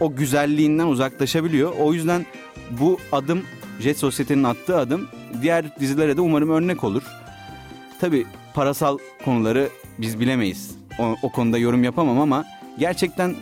o 0.00 0.16
güzelliğinden 0.16 0.86
uzaklaşabiliyor. 0.86 1.72
O 1.80 1.92
yüzden 1.92 2.26
bu 2.70 2.98
adım 3.12 3.42
Jet 3.80 3.98
Society'nin 3.98 4.44
attığı 4.44 4.76
adım 4.76 5.08
diğer 5.42 5.80
dizilere 5.80 6.16
de 6.16 6.20
umarım 6.20 6.50
örnek 6.50 6.84
olur. 6.84 7.02
Tabii 8.00 8.26
parasal 8.54 8.98
konuları 9.24 9.68
biz 9.98 10.20
bilemeyiz. 10.20 10.76
O, 10.98 11.16
o 11.22 11.32
konuda 11.32 11.58
yorum 11.58 11.84
yapamam 11.84 12.20
ama 12.20 12.44
gerçekten 12.78 13.34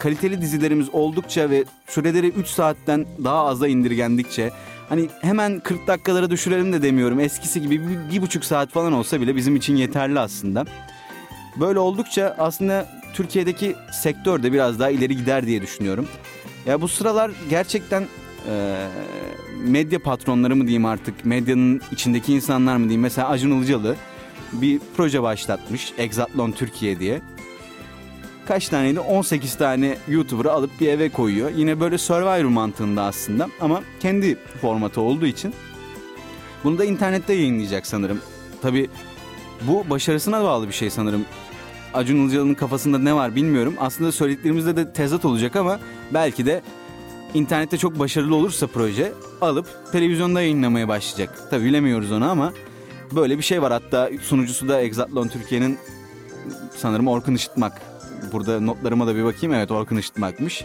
kaliteli 0.00 0.40
dizilerimiz 0.40 0.88
oldukça 0.92 1.50
ve 1.50 1.64
süreleri 1.88 2.28
3 2.28 2.46
saatten 2.46 3.06
daha 3.24 3.46
aza 3.46 3.68
indirgendikçe 3.68 4.50
hani 4.88 5.08
hemen 5.20 5.60
40 5.60 5.86
dakikalara 5.86 6.30
düşürelim 6.30 6.72
de 6.72 6.82
demiyorum. 6.82 7.20
Eskisi 7.20 7.62
gibi 7.62 7.88
bir, 7.88 8.14
bir 8.14 8.22
buçuk 8.22 8.44
saat 8.44 8.70
falan 8.70 8.92
olsa 8.92 9.20
bile 9.20 9.36
bizim 9.36 9.56
için 9.56 9.76
yeterli 9.76 10.20
aslında. 10.20 10.64
Böyle 11.56 11.78
oldukça 11.78 12.36
aslında 12.38 12.86
Türkiye'deki 13.14 13.76
sektör 13.92 14.42
de 14.42 14.52
biraz 14.52 14.78
daha 14.78 14.90
ileri 14.90 15.16
gider 15.16 15.46
diye 15.46 15.62
düşünüyorum. 15.62 16.08
Ya 16.66 16.80
bu 16.80 16.88
sıralar 16.88 17.30
gerçekten 17.50 18.02
e, 18.48 18.76
medya 19.64 19.98
patronları 19.98 20.56
mı 20.56 20.62
diyeyim 20.62 20.84
artık, 20.84 21.24
medyanın 21.24 21.80
içindeki 21.92 22.34
insanlar 22.34 22.76
mı 22.76 22.82
diyeyim. 22.82 23.00
Mesela 23.00 23.28
Acun 23.28 23.50
Ilıcalı 23.50 23.96
bir 24.52 24.80
proje 24.96 25.22
başlatmış, 25.22 25.92
Exatlon 25.98 26.52
Türkiye 26.52 27.00
diye. 27.00 27.20
Kaç 28.50 28.68
taneydi? 28.68 29.00
18 29.00 29.54
tane 29.54 29.96
YouTuber'ı 30.08 30.52
alıp 30.52 30.80
bir 30.80 30.88
eve 30.88 31.08
koyuyor. 31.08 31.50
Yine 31.56 31.80
böyle 31.80 31.98
Survivor 31.98 32.48
mantığında 32.48 33.02
aslında 33.02 33.48
ama 33.60 33.82
kendi 34.00 34.38
formatı 34.60 35.00
olduğu 35.00 35.26
için. 35.26 35.54
Bunu 36.64 36.78
da 36.78 36.84
internette 36.84 37.32
yayınlayacak 37.32 37.86
sanırım. 37.86 38.20
Tabii 38.62 38.90
bu 39.62 39.90
başarısına 39.90 40.44
bağlı 40.44 40.68
bir 40.68 40.72
şey 40.72 40.90
sanırım. 40.90 41.24
Acun 41.94 42.16
Ilıcalı'nın 42.16 42.54
kafasında 42.54 42.98
ne 42.98 43.14
var 43.14 43.36
bilmiyorum. 43.36 43.74
Aslında 43.78 44.12
söylediklerimizde 44.12 44.76
de 44.76 44.92
tezat 44.92 45.24
olacak 45.24 45.56
ama 45.56 45.80
belki 46.14 46.46
de 46.46 46.62
internette 47.34 47.78
çok 47.78 47.98
başarılı 47.98 48.34
olursa 48.36 48.66
proje 48.66 49.12
alıp 49.40 49.66
televizyonda 49.92 50.40
yayınlamaya 50.40 50.88
başlayacak. 50.88 51.38
Tabii 51.50 51.64
bilemiyoruz 51.64 52.12
onu 52.12 52.30
ama 52.30 52.52
böyle 53.12 53.38
bir 53.38 53.42
şey 53.42 53.62
var. 53.62 53.72
Hatta 53.72 54.10
sunucusu 54.22 54.68
da 54.68 54.80
Exatlon 54.80 55.28
Türkiye'nin 55.28 55.78
sanırım 56.76 57.08
Orkun 57.08 57.34
Işıtmak. 57.34 57.89
Burada 58.32 58.60
notlarıma 58.60 59.06
da 59.06 59.16
bir 59.16 59.24
bakayım. 59.24 59.54
Evet 59.54 59.70
Orkun 59.70 59.96
Işıtmak'mış. 59.96 60.64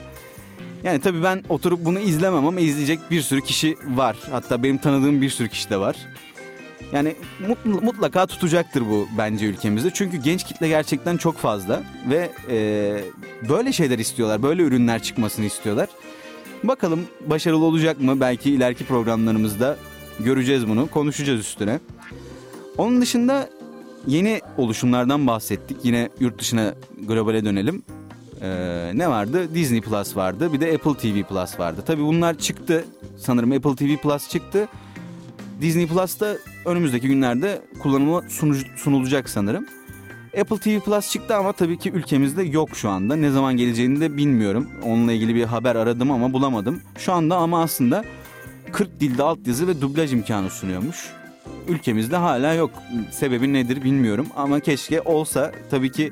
Yani 0.83 1.01
tabii 1.01 1.23
ben 1.23 1.43
oturup 1.49 1.85
bunu 1.85 1.99
izlemem 1.99 2.45
ama 2.45 2.59
izleyecek 2.59 2.99
bir 3.11 3.21
sürü 3.21 3.41
kişi 3.41 3.77
var. 3.87 4.17
Hatta 4.31 4.63
benim 4.63 4.77
tanıdığım 4.77 5.21
bir 5.21 5.29
sürü 5.29 5.49
kişi 5.49 5.69
de 5.69 5.77
var. 5.77 5.95
Yani 6.93 7.15
mutlaka 7.65 8.25
tutacaktır 8.25 8.81
bu 8.89 9.07
bence 9.17 9.45
ülkemizde. 9.45 9.91
Çünkü 9.93 10.17
genç 10.17 10.43
kitle 10.43 10.67
gerçekten 10.67 11.17
çok 11.17 11.37
fazla 11.37 11.83
ve 12.09 12.29
e, 12.49 12.99
böyle 13.49 13.73
şeyler 13.73 13.99
istiyorlar. 13.99 14.43
Böyle 14.43 14.63
ürünler 14.63 15.03
çıkmasını 15.03 15.45
istiyorlar. 15.45 15.89
Bakalım 16.63 17.07
başarılı 17.25 17.65
olacak 17.65 18.01
mı? 18.01 18.19
Belki 18.19 18.51
ileriki 18.51 18.85
programlarımızda 18.85 19.77
göreceğiz 20.19 20.67
bunu. 20.67 20.87
Konuşacağız 20.87 21.39
üstüne. 21.39 21.79
Onun 22.77 23.01
dışında 23.01 23.49
yeni 24.07 24.41
oluşumlardan 24.57 25.27
bahsettik. 25.27 25.77
Yine 25.83 26.09
yurt 26.19 26.39
dışına 26.39 26.73
globale 27.07 27.45
dönelim. 27.45 27.83
Ee, 28.41 28.91
ne 28.95 29.09
vardı? 29.09 29.55
Disney 29.55 29.81
Plus 29.81 30.15
vardı. 30.17 30.53
Bir 30.53 30.61
de 30.61 30.73
Apple 30.73 30.93
TV 30.93 31.23
Plus 31.23 31.59
vardı. 31.59 31.83
Tabii 31.85 32.03
bunlar 32.03 32.37
çıktı. 32.37 32.85
Sanırım 33.17 33.51
Apple 33.51 33.75
TV 33.75 34.01
Plus 34.01 34.29
çıktı. 34.29 34.67
Disney 35.61 35.87
Plus 35.87 36.19
da 36.19 36.37
önümüzdeki 36.65 37.07
günlerde 37.07 37.61
kullanıma 37.79 38.21
sunulacak 38.75 39.29
sanırım. 39.29 39.65
Apple 40.41 40.57
TV 40.57 40.79
Plus 40.79 41.11
çıktı 41.11 41.35
ama 41.35 41.51
tabii 41.51 41.77
ki 41.77 41.91
ülkemizde 41.91 42.43
yok 42.43 42.69
şu 42.73 42.89
anda. 42.89 43.15
Ne 43.15 43.31
zaman 43.31 43.57
geleceğini 43.57 43.99
de 43.99 44.17
bilmiyorum. 44.17 44.69
Onunla 44.83 45.11
ilgili 45.11 45.35
bir 45.35 45.43
haber 45.43 45.75
aradım 45.75 46.11
ama 46.11 46.33
bulamadım. 46.33 46.81
Şu 46.97 47.13
anda 47.13 47.35
ama 47.35 47.61
aslında 47.61 48.03
40 48.71 48.99
dilde 48.99 49.23
altyazı 49.23 49.67
ve 49.67 49.81
dublaj 49.81 50.13
imkanı 50.13 50.49
sunuyormuş. 50.49 51.11
Ülkemizde 51.67 52.15
hala 52.15 52.53
yok. 52.53 52.71
Sebebi 53.11 53.53
nedir 53.53 53.83
bilmiyorum 53.83 54.27
ama 54.35 54.59
keşke 54.59 55.01
olsa. 55.01 55.51
Tabii 55.71 55.91
ki 55.91 56.11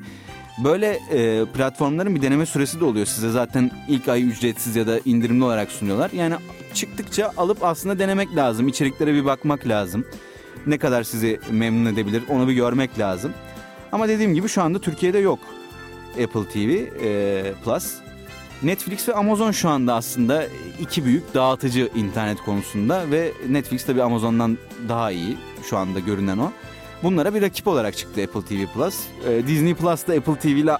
böyle 0.64 1.00
e, 1.12 1.44
platformların 1.44 2.14
bir 2.14 2.22
deneme 2.22 2.46
süresi 2.46 2.80
de 2.80 2.84
oluyor. 2.84 3.06
Size 3.06 3.30
zaten 3.30 3.70
ilk 3.88 4.08
ay 4.08 4.22
ücretsiz 4.22 4.76
ya 4.76 4.86
da 4.86 5.00
indirimli 5.04 5.44
olarak 5.44 5.70
sunuyorlar. 5.70 6.10
Yani 6.10 6.34
çıktıkça 6.74 7.32
alıp 7.36 7.64
aslında 7.64 7.98
denemek 7.98 8.36
lazım. 8.36 8.68
İçeriklere 8.68 9.14
bir 9.14 9.24
bakmak 9.24 9.68
lazım. 9.68 10.06
Ne 10.66 10.78
kadar 10.78 11.02
sizi 11.02 11.40
memnun 11.50 11.92
edebilir 11.92 12.22
onu 12.28 12.48
bir 12.48 12.52
görmek 12.52 12.98
lazım. 12.98 13.32
Ama 13.92 14.08
dediğim 14.08 14.34
gibi 14.34 14.48
şu 14.48 14.62
anda 14.62 14.78
Türkiye'de 14.78 15.18
yok 15.18 15.38
Apple 16.24 16.48
TV 16.48 16.58
e, 17.04 17.54
Plus. 17.64 18.03
Netflix 18.64 19.08
ve 19.08 19.14
Amazon 19.14 19.50
şu 19.50 19.68
anda 19.68 19.94
aslında 19.94 20.46
iki 20.80 21.04
büyük 21.04 21.34
dağıtıcı 21.34 21.90
internet 21.94 22.40
konusunda 22.40 23.10
ve 23.10 23.32
Netflix 23.48 23.84
tabi 23.84 24.02
Amazon'dan 24.02 24.58
daha 24.88 25.10
iyi 25.10 25.36
şu 25.70 25.76
anda 25.76 26.00
görünen 26.00 26.38
o. 26.38 26.52
Bunlara 27.02 27.34
bir 27.34 27.42
rakip 27.42 27.66
olarak 27.66 27.96
çıktı 27.96 28.22
Apple 28.22 28.40
TV 28.40 28.72
Plus. 28.74 28.94
E, 29.28 29.46
Disney 29.46 29.74
Plus 29.74 30.06
da 30.06 30.12
Apple 30.12 30.36
TV 30.36 30.46
ile 30.46 30.76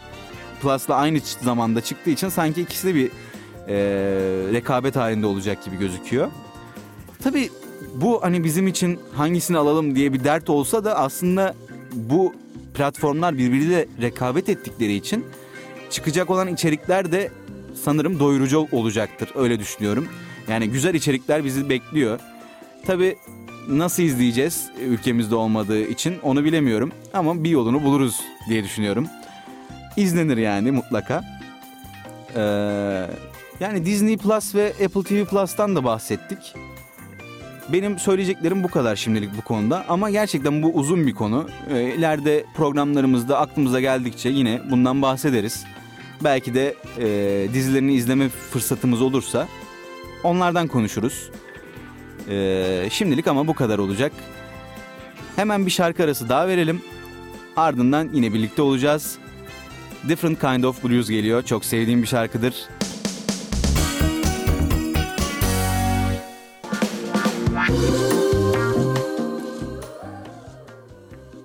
Plus'la 0.63 0.95
aynı 0.95 1.19
zamanda 1.43 1.81
çıktığı 1.81 2.11
için 2.11 2.29
sanki 2.29 2.63
ikisi 2.63 2.87
de 2.87 2.95
bir 2.95 3.07
e, 3.69 3.75
rekabet 4.53 4.97
halinde 4.97 5.27
olacak 5.27 5.65
gibi 5.65 5.77
gözüküyor. 5.77 6.31
Tabi 7.23 7.51
bu 7.95 8.23
hani 8.23 8.45
bizim 8.45 8.67
için 8.67 9.01
hangisini 9.15 9.59
alalım 9.59 9.97
diye 9.97 10.13
bir 10.13 10.25
dert 10.25 10.51
olsa 10.51 10.85
da 10.85 10.97
aslında 10.97 11.55
bu 11.93 12.35
platformlar 12.75 13.39
birbiriyle 13.39 13.89
rekabet 14.01 14.49
ettikleri 14.49 14.95
için 14.95 15.25
çıkacak 15.91 16.31
olan 16.31 16.49
içerikler 16.49 17.13
de 17.13 17.31
sanırım 17.75 18.21
doyurucu 18.21 18.69
olacaktır. 18.73 19.29
Öyle 19.35 19.59
düşünüyorum. 19.59 20.09
Yani 20.49 20.71
güzel 20.71 20.95
içerikler 20.95 21.45
bizi 21.45 21.69
bekliyor. 21.69 22.21
Tabi 22.87 23.17
nasıl 23.69 24.03
izleyeceğiz 24.03 24.71
ülkemizde 24.81 25.35
olmadığı 25.35 25.81
için 25.81 26.17
onu 26.23 26.45
bilemiyorum. 26.45 26.93
Ama 27.13 27.45
bir 27.45 27.51
yolunu 27.51 27.83
buluruz 27.83 28.21
diye 28.49 28.65
düşünüyorum. 28.65 29.07
İzlenir 29.97 30.37
yani 30.37 30.71
mutlaka. 30.71 31.25
Ee, 32.37 32.41
yani 33.61 33.87
Disney 33.87 34.17
Plus 34.17 34.55
ve 34.55 34.69
Apple 34.85 35.03
TV 35.03 35.25
Plus'tan 35.25 35.77
da 35.77 35.85
bahsettik. 35.85 36.55
Benim 37.73 37.99
söyleyeceklerim 37.99 38.65
bu 38.65 38.69
kadar 38.69 38.97
şimdilik 38.97 39.37
bu 39.37 39.41
konuda 39.43 39.85
ama 39.89 40.11
gerçekten 40.11 40.63
bu 40.63 40.73
uzun 40.75 41.07
bir 41.07 41.15
konu. 41.15 41.49
E, 41.71 41.83
ileride 41.83 42.45
programlarımızda 42.57 43.39
aklımıza 43.39 43.81
geldikçe 43.81 44.29
yine 44.29 44.61
bundan 44.71 45.03
bahsederiz. 45.03 45.65
Belki 46.25 46.55
de 46.55 46.75
e, 46.99 47.49
dizilerini 47.55 47.95
izleme 47.95 48.29
fırsatımız 48.29 49.03
olursa 49.03 49.49
onlardan 50.23 50.69
konuşuruz. 50.69 51.31
E, 52.29 52.89
şimdilik 52.91 53.27
ama 53.27 53.47
bu 53.47 53.55
kadar 53.55 53.79
olacak. 53.79 54.13
Hemen 55.37 55.67
bir 55.67 55.71
şarkı 55.71 56.05
arası 56.05 56.29
daha 56.29 56.49
verelim. 56.49 56.83
Ardından 57.57 58.11
yine 58.13 58.35
birlikte 58.35 58.63
olacağız. 58.63 59.19
Different 60.09 60.41
Kind 60.41 60.65
of 60.65 60.85
Blues 60.85 61.09
geliyor. 61.09 61.43
Çok 61.43 61.65
sevdiğim 61.65 62.03
bir 62.03 62.07
şarkıdır. 62.07 62.55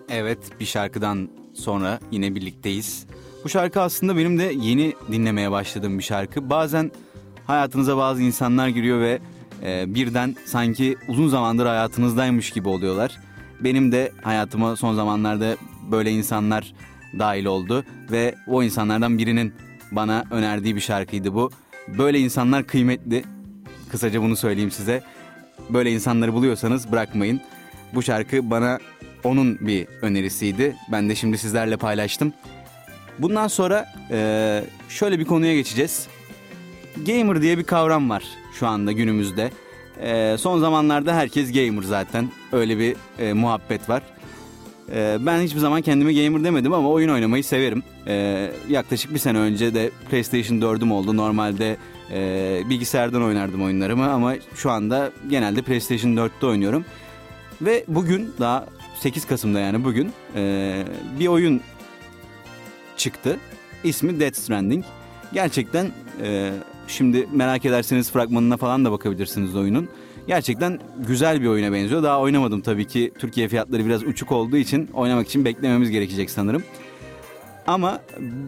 Evet 0.09 0.39
bir 0.59 0.65
şarkıdan 0.65 1.29
sonra 1.53 1.99
yine 2.11 2.35
birlikteyiz. 2.35 3.05
Bu 3.43 3.49
şarkı 3.49 3.81
aslında 3.81 4.17
benim 4.17 4.39
de 4.39 4.53
yeni 4.61 4.93
dinlemeye 5.11 5.51
başladığım 5.51 5.97
bir 5.97 6.03
şarkı. 6.03 6.49
Bazen 6.49 6.91
hayatınıza 7.45 7.97
bazı 7.97 8.21
insanlar 8.21 8.67
giriyor 8.67 8.99
ve 8.99 9.19
e, 9.63 9.95
birden 9.95 10.35
sanki 10.45 10.97
uzun 11.07 11.27
zamandır 11.27 11.65
hayatınızdaymış 11.65 12.51
gibi 12.51 12.69
oluyorlar. 12.69 13.17
Benim 13.59 13.91
de 13.91 14.11
hayatıma 14.21 14.75
son 14.75 14.95
zamanlarda 14.95 15.55
böyle 15.91 16.11
insanlar 16.11 16.73
dahil 17.19 17.45
oldu 17.45 17.83
ve 18.11 18.35
o 18.47 18.63
insanlardan 18.63 19.17
birinin 19.17 19.53
bana 19.91 20.23
önerdiği 20.31 20.75
bir 20.75 20.81
şarkıydı 20.81 21.33
bu. 21.33 21.51
Böyle 21.97 22.19
insanlar 22.19 22.67
kıymetli. 22.67 23.23
Kısaca 23.91 24.21
bunu 24.21 24.35
söyleyeyim 24.35 24.71
size. 24.71 25.03
Böyle 25.69 25.91
insanları 25.91 26.33
buluyorsanız 26.33 26.91
bırakmayın. 26.91 27.41
Bu 27.93 28.01
şarkı 28.01 28.49
bana 28.49 28.79
onun 29.23 29.59
bir 29.59 29.87
önerisiydi. 30.01 30.75
Ben 30.91 31.09
de 31.09 31.15
şimdi 31.15 31.37
sizlerle 31.37 31.77
paylaştım. 31.77 32.33
Bundan 33.19 33.47
sonra 33.47 33.85
e, 34.11 34.63
şöyle 34.89 35.19
bir 35.19 35.25
konuya 35.25 35.55
geçeceğiz. 35.55 36.07
Gamer 37.05 37.41
diye 37.41 37.57
bir 37.57 37.63
kavram 37.63 38.09
var 38.09 38.23
şu 38.53 38.67
anda 38.67 38.91
günümüzde. 38.91 39.51
E, 40.01 40.37
son 40.39 40.59
zamanlarda 40.59 41.15
herkes 41.15 41.51
gamer 41.53 41.83
zaten. 41.83 42.29
Öyle 42.51 42.79
bir 42.79 42.95
e, 43.19 43.33
muhabbet 43.33 43.89
var. 43.89 44.01
E, 44.95 45.17
ben 45.19 45.41
hiçbir 45.41 45.59
zaman 45.59 45.81
kendime 45.81 46.13
gamer 46.13 46.43
demedim 46.43 46.73
ama 46.73 46.89
oyun 46.89 47.09
oynamayı 47.09 47.43
severim. 47.43 47.83
E, 48.07 48.47
yaklaşık 48.69 49.13
bir 49.13 49.19
sene 49.19 49.37
önce 49.37 49.73
de 49.73 49.91
PlayStation 50.09 50.57
4'üm 50.57 50.91
oldu. 50.93 51.17
Normalde 51.17 51.77
E, 52.13 52.61
bilgisayardan 52.69 53.23
oynardım 53.23 53.63
oyunlarımı 53.63 54.11
ama 54.11 54.33
şu 54.55 54.71
anda 54.71 55.11
genelde 55.29 55.61
PlayStation 55.61 56.11
4'te 56.11 56.47
oynuyorum. 56.47 56.85
Ve 57.61 57.83
bugün 57.87 58.33
daha 58.39 58.65
8 58.99 59.25
Kasım'da 59.25 59.59
yani 59.59 59.83
bugün 59.83 60.11
e, 60.35 60.83
bir 61.19 61.27
oyun 61.27 61.61
çıktı. 62.99 63.37
İsmi 63.83 64.19
Death 64.19 64.37
Stranding. 64.37 64.85
Gerçekten 65.33 65.91
e, 66.21 66.51
şimdi 66.87 67.27
merak 67.33 67.65
ederseniz 67.65 68.11
fragmanına 68.11 68.57
falan 68.57 68.85
da 68.85 68.91
bakabilirsiniz 68.91 69.55
oyunun. 69.55 69.89
Gerçekten 70.27 70.79
güzel 71.07 71.41
bir 71.41 71.47
oyuna 71.47 71.73
benziyor. 71.73 72.03
Daha 72.03 72.19
oynamadım 72.19 72.61
tabii 72.61 72.87
ki. 72.87 73.11
Türkiye 73.19 73.47
fiyatları 73.47 73.85
biraz 73.85 74.03
uçuk 74.03 74.31
olduğu 74.31 74.57
için 74.57 74.89
oynamak 74.93 75.27
için 75.27 75.45
beklememiz 75.45 75.89
gerekecek 75.89 76.29
sanırım. 76.29 76.63
Ama 77.67 78.01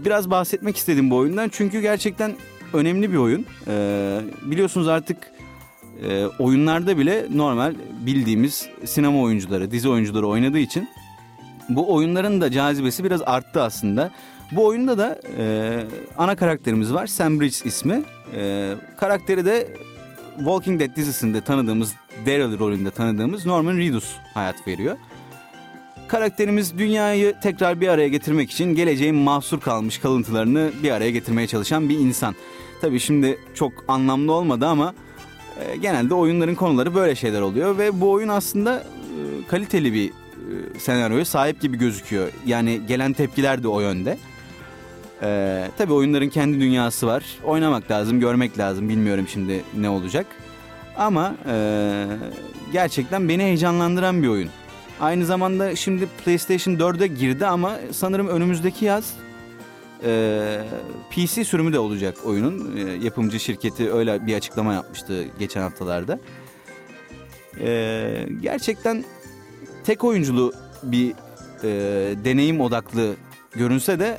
biraz 0.06 0.30
bahsetmek 0.30 0.78
istedim 0.78 1.12
bu 1.12 1.16
oyundan 1.16 1.50
çünkü 1.50 1.82
gerçekten 1.82 2.36
önemli 2.74 3.12
bir 3.12 3.18
oyun. 3.18 3.46
Ee, 3.68 4.22
biliyorsunuz 4.42 4.88
artık 4.88 5.18
e, 6.04 6.26
oyunlarda 6.26 6.98
bile 6.98 7.28
normal 7.34 7.76
bildiğimiz 8.06 8.70
sinema 8.86 9.22
oyuncuları, 9.22 9.72
dizi 9.72 9.90
oyuncuları 9.90 10.28
oynadığı 10.28 10.60
için 10.60 10.90
bu 11.70 11.94
oyunların 11.94 12.42
da 12.42 12.52
cazibesi 12.52 13.04
biraz 13.04 13.22
arttı 13.22 13.62
aslında. 13.62 14.12
Bu 14.52 14.66
oyunda 14.66 14.98
da 14.98 15.20
e, 15.38 15.84
ana 16.18 16.36
karakterimiz 16.36 16.94
var. 16.94 17.08
Sam 17.08 17.40
Bridges 17.40 17.66
ismi. 17.66 18.04
E, 18.36 18.74
karakteri 18.98 19.46
de 19.46 19.68
Walking 20.38 20.80
Dead 20.80 20.96
dizisinde 20.96 21.42
tanıdığımız 21.42 21.94
Daryl 22.26 22.60
rolünde 22.60 22.92
tanıdığımız 22.92 23.46
Norman 23.46 23.78
Reedus 23.78 24.16
hayat 24.34 24.68
veriyor. 24.68 24.98
Karakterimiz 26.08 26.78
dünyayı 26.78 27.36
tekrar 27.44 27.82
bir 27.82 27.88
araya 27.88 28.08
getirmek 28.08 28.52
için 28.52 28.76
geleceğin 28.76 29.16
mahsur 29.16 29.60
kalmış 29.60 29.98
kalıntılarını 29.98 30.72
bir 30.84 30.92
araya 30.92 31.12
getirmeye 31.12 31.48
çalışan 31.48 31.90
bir 31.90 32.00
insan. 32.00 32.36
Tabii 32.82 33.00
şimdi 33.00 33.40
çok 33.54 33.72
anlamlı 33.88 34.32
olmadı 34.32 34.68
ama 34.68 34.94
e, 35.60 35.76
genelde 35.76 36.14
oyunların 36.14 36.56
konuları 36.56 36.96
böyle 36.96 37.16
şeyler 37.16 37.42
oluyor 37.42 37.78
ve 37.78 38.02
bu 38.02 38.12
oyun 38.12 38.28
aslında 38.30 38.80
e, 38.80 39.48
kaliteli 39.48 39.94
bir 39.94 40.10
e, 40.10 40.80
senaryoya 40.80 41.26
sahip 41.26 41.62
gibi 41.62 41.78
gözüküyor. 41.78 42.30
Yani 42.46 42.82
gelen 42.88 43.14
tepkiler 43.14 43.64
de 43.64 43.68
o 43.68 43.80
yönde. 43.82 44.18
Ee, 45.22 45.68
tabii 45.78 45.94
oyunların 45.94 46.30
kendi 46.30 46.60
dünyası 46.60 47.08
var. 47.08 47.24
Oynamak 47.44 47.92
lazım, 47.92 48.20
görmek 48.20 48.58
lazım. 48.58 48.90
Bilmiyorum 48.90 49.28
şimdi 49.28 49.64
ne 49.78 49.90
olacak. 49.90 50.26
Ama 50.98 51.36
e, 51.48 52.06
gerçekten 52.74 53.30
beni 53.30 53.44
heyecanlandıran 53.44 54.24
bir 54.24 54.28
oyun. 54.28 54.50
Aynı 55.00 55.26
zamanda 55.26 55.76
şimdi 55.76 56.06
PlayStation 56.26 56.76
4'e 56.76 57.08
girdi 57.08 57.46
ama 57.46 57.78
sanırım 57.92 58.28
önümüzdeki 58.28 58.86
yaz 58.86 59.14
e, 60.04 60.64
PC 61.12 61.46
sürümü 61.46 61.74
de 61.74 61.80
olacak 61.80 62.18
oyunun. 62.26 62.78
E, 62.78 62.82
yapımcı 63.06 63.40
şirketi 63.40 63.94
öyle 63.94 64.28
bir 64.28 64.36
açıklama 64.36 64.74
yapmıştı 64.74 65.26
geçen 65.40 65.62
haftalarda. 65.62 66.20
E, 67.60 68.28
gerçekten 68.42 69.04
tek 69.84 70.04
oyunculu 70.04 70.54
bir 70.84 71.14
e, 71.64 71.70
deneyim 72.26 72.62
odaklı 72.62 73.16
görünse 73.56 74.00
de 74.00 74.18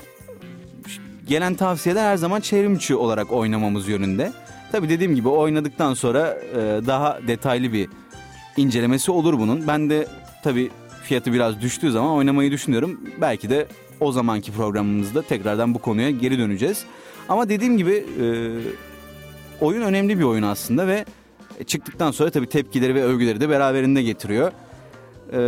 gelen 1.27 1.55
tavsiyeler 1.55 2.05
her 2.05 2.17
zaman 2.17 2.41
çevrimçi 2.41 2.97
olarak 2.97 3.33
oynamamız 3.33 3.89
yönünde. 3.89 4.33
Tabi 4.73 4.89
dediğim 4.89 5.15
gibi 5.15 5.29
oynadıktan 5.29 5.95
sonra 5.95 6.39
e, 6.55 6.57
daha 6.87 7.19
detaylı 7.29 7.73
bir 7.73 7.89
incelemesi 8.57 9.11
olur 9.11 9.39
bunun. 9.39 9.67
Ben 9.67 9.91
de 9.91 10.07
tabi 10.45 10.71
fiyatı 11.03 11.33
biraz 11.33 11.61
düştüğü 11.61 11.93
zaman 11.93 12.11
oynamayı 12.11 12.51
düşünüyorum. 12.51 13.01
Belki 13.21 13.51
de 13.51 13.67
o 14.01 14.13
zamanki 14.13 14.53
programımızda 14.53 15.23
tekrardan 15.23 15.75
bu 15.75 15.79
konuya 15.79 16.11
geri 16.11 16.39
döneceğiz. 16.39 16.85
Ama 17.29 17.49
dediğim 17.49 17.79
gibi 17.79 18.05
e, 18.21 18.27
oyun 19.61 19.83
önemli 19.83 20.19
bir 20.19 20.25
oyun 20.25 20.43
aslında 20.43 20.87
ve 20.87 21.05
çıktıktan 21.67 22.11
sonra 22.11 22.31
tabi 22.31 22.47
tepkileri 22.47 22.95
ve 22.95 23.05
övgüleri 23.05 23.41
de 23.41 23.49
beraberinde 23.49 24.03
getiriyor. 24.03 24.53
E, 25.33 25.39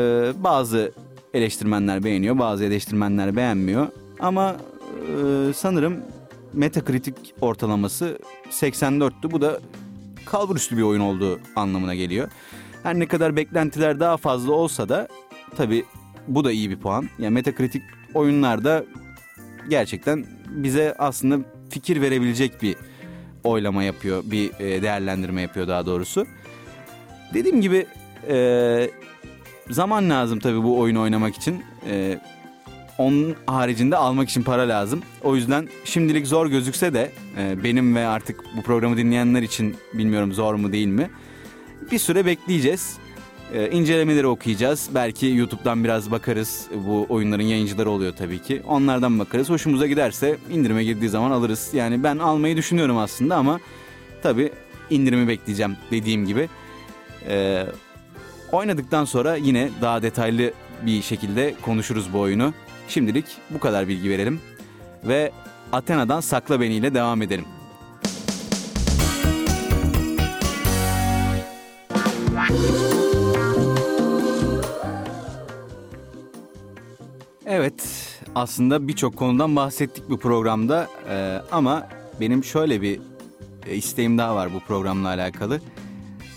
bazı 0.45 0.93
eleştirmenler 1.35 2.05
beğeniyor, 2.05 2.39
bazı 2.39 2.65
eleştirmenler 2.65 3.37
beğenmiyor. 3.37 3.89
Ama 4.21 4.57
e, 4.95 5.53
sanırım 5.53 6.01
Metacritic 6.53 7.15
ortalaması 7.41 8.19
84'tü. 8.51 9.31
Bu 9.31 9.41
da 9.41 9.61
kalburüstü 10.27 10.77
bir 10.77 10.83
oyun 10.83 11.01
olduğu 11.01 11.41
anlamına 11.57 11.95
geliyor. 11.95 12.29
Her 12.83 12.99
ne 12.99 13.07
kadar 13.07 13.37
beklentiler 13.37 14.01
daha 14.01 14.17
fazla 14.17 14.53
olsa 14.53 14.89
da 14.89 15.09
tabi 15.57 15.85
bu 16.29 16.45
da 16.45 16.53
iyi 16.53 16.71
bir 16.71 16.77
puan. 16.77 17.09
Yani 17.19 17.35
Metacritic 17.35 17.83
oyunlarda 18.15 18.85
gerçekten 19.69 20.27
bize 20.49 20.95
aslında 20.99 21.39
fikir 21.71 22.01
verebilecek 22.01 22.63
bir 22.63 22.77
oylama 23.45 23.83
yapıyor, 23.83 24.23
bir 24.27 24.51
e, 24.61 24.83
değerlendirme 24.83 25.43
yapıyor 25.43 25.69
daha 25.69 25.87
doğrusu. 25.87 26.27
Dediğim 27.35 27.61
gibi 27.61 27.87
e, 28.29 28.91
zaman 29.71 30.11
lazım 30.11 30.39
tabii 30.39 30.63
bu 30.63 30.79
oyunu 30.79 31.01
oynamak 31.01 31.37
için. 31.37 31.63
E, 31.91 32.19
onun 32.99 33.35
haricinde 33.47 33.97
almak 33.97 34.31
için 34.31 34.43
para 34.43 34.69
lazım. 34.69 35.03
O 35.23 35.37
yüzden 35.37 35.69
şimdilik 35.85 36.27
zor 36.27 36.47
gözükse 36.47 36.95
de 36.95 37.13
e, 37.39 37.65
benim 37.65 37.97
ve 37.97 38.07
artık 38.07 38.41
bu 38.57 38.63
programı 38.63 38.97
dinleyenler 38.97 39.43
için 39.43 39.77
bilmiyorum 39.95 40.33
zor 40.33 40.55
mu 40.55 40.73
değil 40.73 40.87
mi? 40.87 41.11
Bir 41.91 41.99
süre 41.99 42.27
bekleyeceğiz. 42.27 42.97
E, 43.55 43.71
incelemeleri 43.71 44.27
okuyacağız. 44.27 44.89
Belki 44.95 45.27
YouTube'dan 45.27 45.85
biraz 45.85 46.11
bakarız. 46.11 46.67
Bu 46.87 47.07
oyunların 47.09 47.43
yayıncıları 47.43 47.91
oluyor 47.91 48.13
tabii 48.19 48.43
ki. 48.43 48.63
Onlardan 48.67 49.19
bakarız. 49.19 49.51
Hoşumuza 49.51 49.87
giderse 49.87 50.37
indirime 50.51 50.85
girdiği 50.85 51.09
zaman 51.09 51.31
alırız. 51.31 51.71
Yani 51.73 52.03
ben 52.03 52.19
almayı 52.19 52.57
düşünüyorum 52.57 52.99
aslında 52.99 53.37
ama 53.37 53.61
tabii 54.23 54.53
indirimi 54.91 55.29
bekleyeceğim 55.29 55.77
dediğim 55.91 56.27
gibi. 56.27 56.49
E, 57.29 57.67
oynadıktan 58.53 59.05
sonra 59.05 59.37
yine 59.37 59.71
daha 59.81 60.03
detaylı 60.03 60.53
bir 60.87 61.03
şekilde 61.03 61.55
konuşuruz 61.63 62.13
bu 62.13 62.21
oyunu. 62.21 62.55
Şimdilik 62.89 63.27
bu 63.51 63.59
kadar 63.61 63.89
bilgi 63.89 64.11
verelim 64.11 64.41
ve 65.05 65.33
Athena'dan 65.73 66.21
Sakla 66.21 66.61
Beni 66.61 66.75
ile 66.75 66.95
devam 66.95 67.23
edelim. 67.23 67.45
Evet, 77.47 77.85
aslında 78.35 78.89
birçok 78.89 79.17
konudan 79.17 79.57
bahsettik 79.57 80.11
bu 80.11 80.19
programda 80.19 80.89
ee, 81.09 81.41
ama 81.53 81.89
benim 82.21 82.45
şöyle 82.45 82.83
bir 82.83 83.01
e, 83.67 83.77
isteğim 83.77 84.19
daha 84.19 84.37
var 84.37 84.55
bu 84.55 84.61
programla 84.61 85.09
alakalı. 85.09 85.61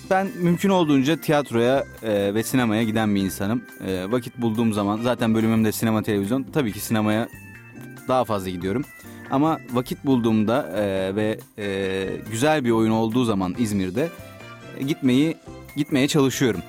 Ben 0.10 0.28
mümkün 0.42 0.70
olduğunca 0.70 1.18
tiyatroya 1.18 1.86
e, 2.04 2.34
ve 2.34 2.44
sinemaya 2.44 2.84
giden 2.84 3.16
bir 3.16 3.22
insanım. 3.22 3.62
E, 3.88 4.12
vakit 4.12 4.38
bulduğum 4.38 4.74
zaman 4.74 5.02
zaten 5.02 5.36
bölümümde 5.36 5.72
sinema 5.72 6.04
televizyon 6.04 6.44
tabii 6.44 6.72
ki 6.72 6.80
sinemaya 6.80 7.28
daha 8.08 8.26
fazla 8.26 8.50
gidiyorum. 8.50 8.86
Ama 9.32 9.60
vakit 9.74 10.06
bulduğumda 10.06 10.72
e, 10.78 11.16
ve 11.16 11.40
e, 11.58 12.08
güzel 12.32 12.66
bir 12.66 12.72
oyun 12.72 12.92
olduğu 12.92 13.26
zaman 13.26 13.56
İzmir'de 13.58 14.10
e, 14.80 14.84
gitmeyi 14.84 15.38
gitmeye 15.76 16.08
çalışıyorum. 16.08 16.62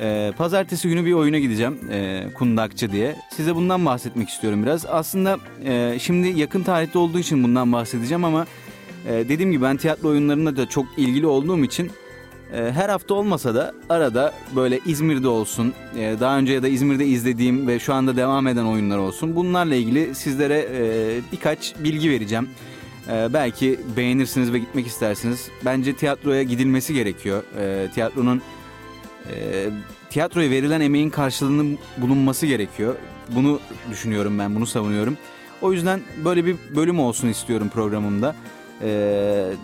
E, 0.00 0.32
pazartesi 0.38 0.88
günü 0.88 1.04
bir 1.04 1.12
oyuna 1.12 1.38
gideceğim 1.38 1.78
e, 1.90 2.26
Kundakçı 2.34 2.92
diye. 2.92 3.16
Size 3.30 3.54
bundan 3.54 3.86
bahsetmek 3.86 4.28
istiyorum 4.28 4.62
biraz. 4.62 4.86
Aslında 4.86 5.38
e, 5.64 5.98
şimdi 6.00 6.40
yakın 6.40 6.62
tarihte 6.62 6.98
olduğu 6.98 7.18
için 7.18 7.44
bundan 7.44 7.72
bahsedeceğim 7.72 8.24
ama 8.24 8.46
e, 9.08 9.12
dediğim 9.12 9.52
gibi 9.52 9.62
ben 9.62 9.76
tiyatro 9.76 10.08
oyunlarına 10.08 10.56
da 10.56 10.68
çok 10.68 10.86
ilgili 10.96 11.26
olduğum 11.26 11.64
için 11.64 11.90
her 12.52 12.88
hafta 12.88 13.14
olmasa 13.14 13.54
da 13.54 13.74
arada 13.88 14.34
böyle 14.56 14.80
İzmir'de 14.86 15.28
olsun, 15.28 15.74
e, 15.98 16.16
daha 16.20 16.38
önce 16.38 16.52
ya 16.52 16.62
da 16.62 16.68
İzmir'de 16.68 17.06
izlediğim 17.06 17.68
ve 17.68 17.78
şu 17.78 17.94
anda 17.94 18.16
devam 18.16 18.46
eden 18.46 18.64
oyunlar 18.64 18.98
olsun. 18.98 19.36
Bunlarla 19.36 19.74
ilgili 19.74 20.14
sizlere 20.14 20.68
e, 20.72 21.20
birkaç 21.32 21.74
bilgi 21.78 22.10
vereceğim. 22.10 22.48
E, 23.08 23.32
belki 23.32 23.80
beğenirsiniz 23.96 24.52
ve 24.52 24.58
gitmek 24.58 24.86
istersiniz. 24.86 25.48
Bence 25.64 25.96
tiyatroya 25.96 26.42
gidilmesi 26.42 26.94
gerekiyor. 26.94 27.42
Tiyatronun 27.94 28.42
tiyatroya 30.10 30.50
verilen 30.50 30.80
emeğin 30.80 31.10
karşılığının 31.10 31.78
bulunması 31.98 32.46
gerekiyor. 32.46 32.94
Bunu 33.28 33.60
düşünüyorum 33.90 34.38
ben, 34.38 34.54
bunu 34.54 34.66
savunuyorum. 34.66 35.16
O 35.62 35.72
yüzden 35.72 36.00
böyle 36.24 36.44
bir 36.44 36.56
bölüm 36.76 37.00
olsun 37.00 37.28
istiyorum 37.28 37.68
programımda. 37.74 38.34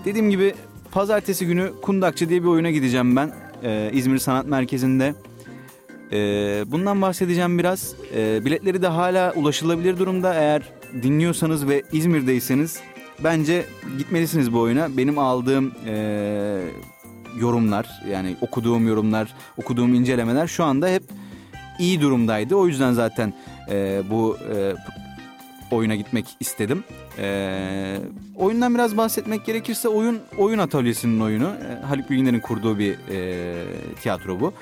dediğim 0.04 0.30
gibi 0.30 0.54
Pazartesi 0.92 1.46
günü 1.46 1.72
Kundakçı 1.82 2.28
diye 2.28 2.42
bir 2.42 2.48
oyuna 2.48 2.70
gideceğim 2.70 3.16
ben. 3.16 3.32
Ee, 3.62 3.90
İzmir 3.92 4.18
Sanat 4.18 4.46
Merkezi'nde. 4.46 5.14
Ee, 6.12 6.64
bundan 6.66 7.02
bahsedeceğim 7.02 7.58
biraz. 7.58 7.94
Ee, 8.14 8.44
biletleri 8.44 8.82
de 8.82 8.86
hala 8.86 9.32
ulaşılabilir 9.32 9.98
durumda. 9.98 10.34
Eğer 10.34 10.62
dinliyorsanız 11.02 11.68
ve 11.68 11.82
İzmir'deyseniz 11.92 12.80
bence 13.24 13.66
gitmelisiniz 13.98 14.52
bu 14.52 14.60
oyuna. 14.60 14.96
Benim 14.96 15.18
aldığım 15.18 15.72
e, 15.86 16.58
yorumlar 17.40 18.02
yani 18.10 18.36
okuduğum 18.40 18.88
yorumlar, 18.88 19.34
okuduğum 19.56 19.94
incelemeler 19.94 20.46
şu 20.46 20.64
anda 20.64 20.88
hep 20.88 21.02
iyi 21.78 22.00
durumdaydı. 22.00 22.56
O 22.56 22.66
yüzden 22.66 22.92
zaten 22.92 23.34
e, 23.70 24.02
bu 24.10 24.36
e, 24.54 24.74
oyuna 25.72 25.94
gitmek 25.94 26.26
istedim. 26.40 26.84
Ee, 27.18 27.96
oyundan 28.36 28.74
biraz 28.74 28.96
bahsetmek 28.96 29.46
gerekirse 29.46 29.88
oyun 29.88 30.20
oyun 30.38 30.58
atölyesinin 30.58 31.20
oyunu. 31.20 31.44
Ee, 31.48 31.86
Haluk 31.86 32.10
Bilginer'in 32.10 32.40
kurduğu 32.40 32.78
bir 32.78 32.96
e, 33.10 33.64
tiyatro 34.02 34.40
bu. 34.40 34.52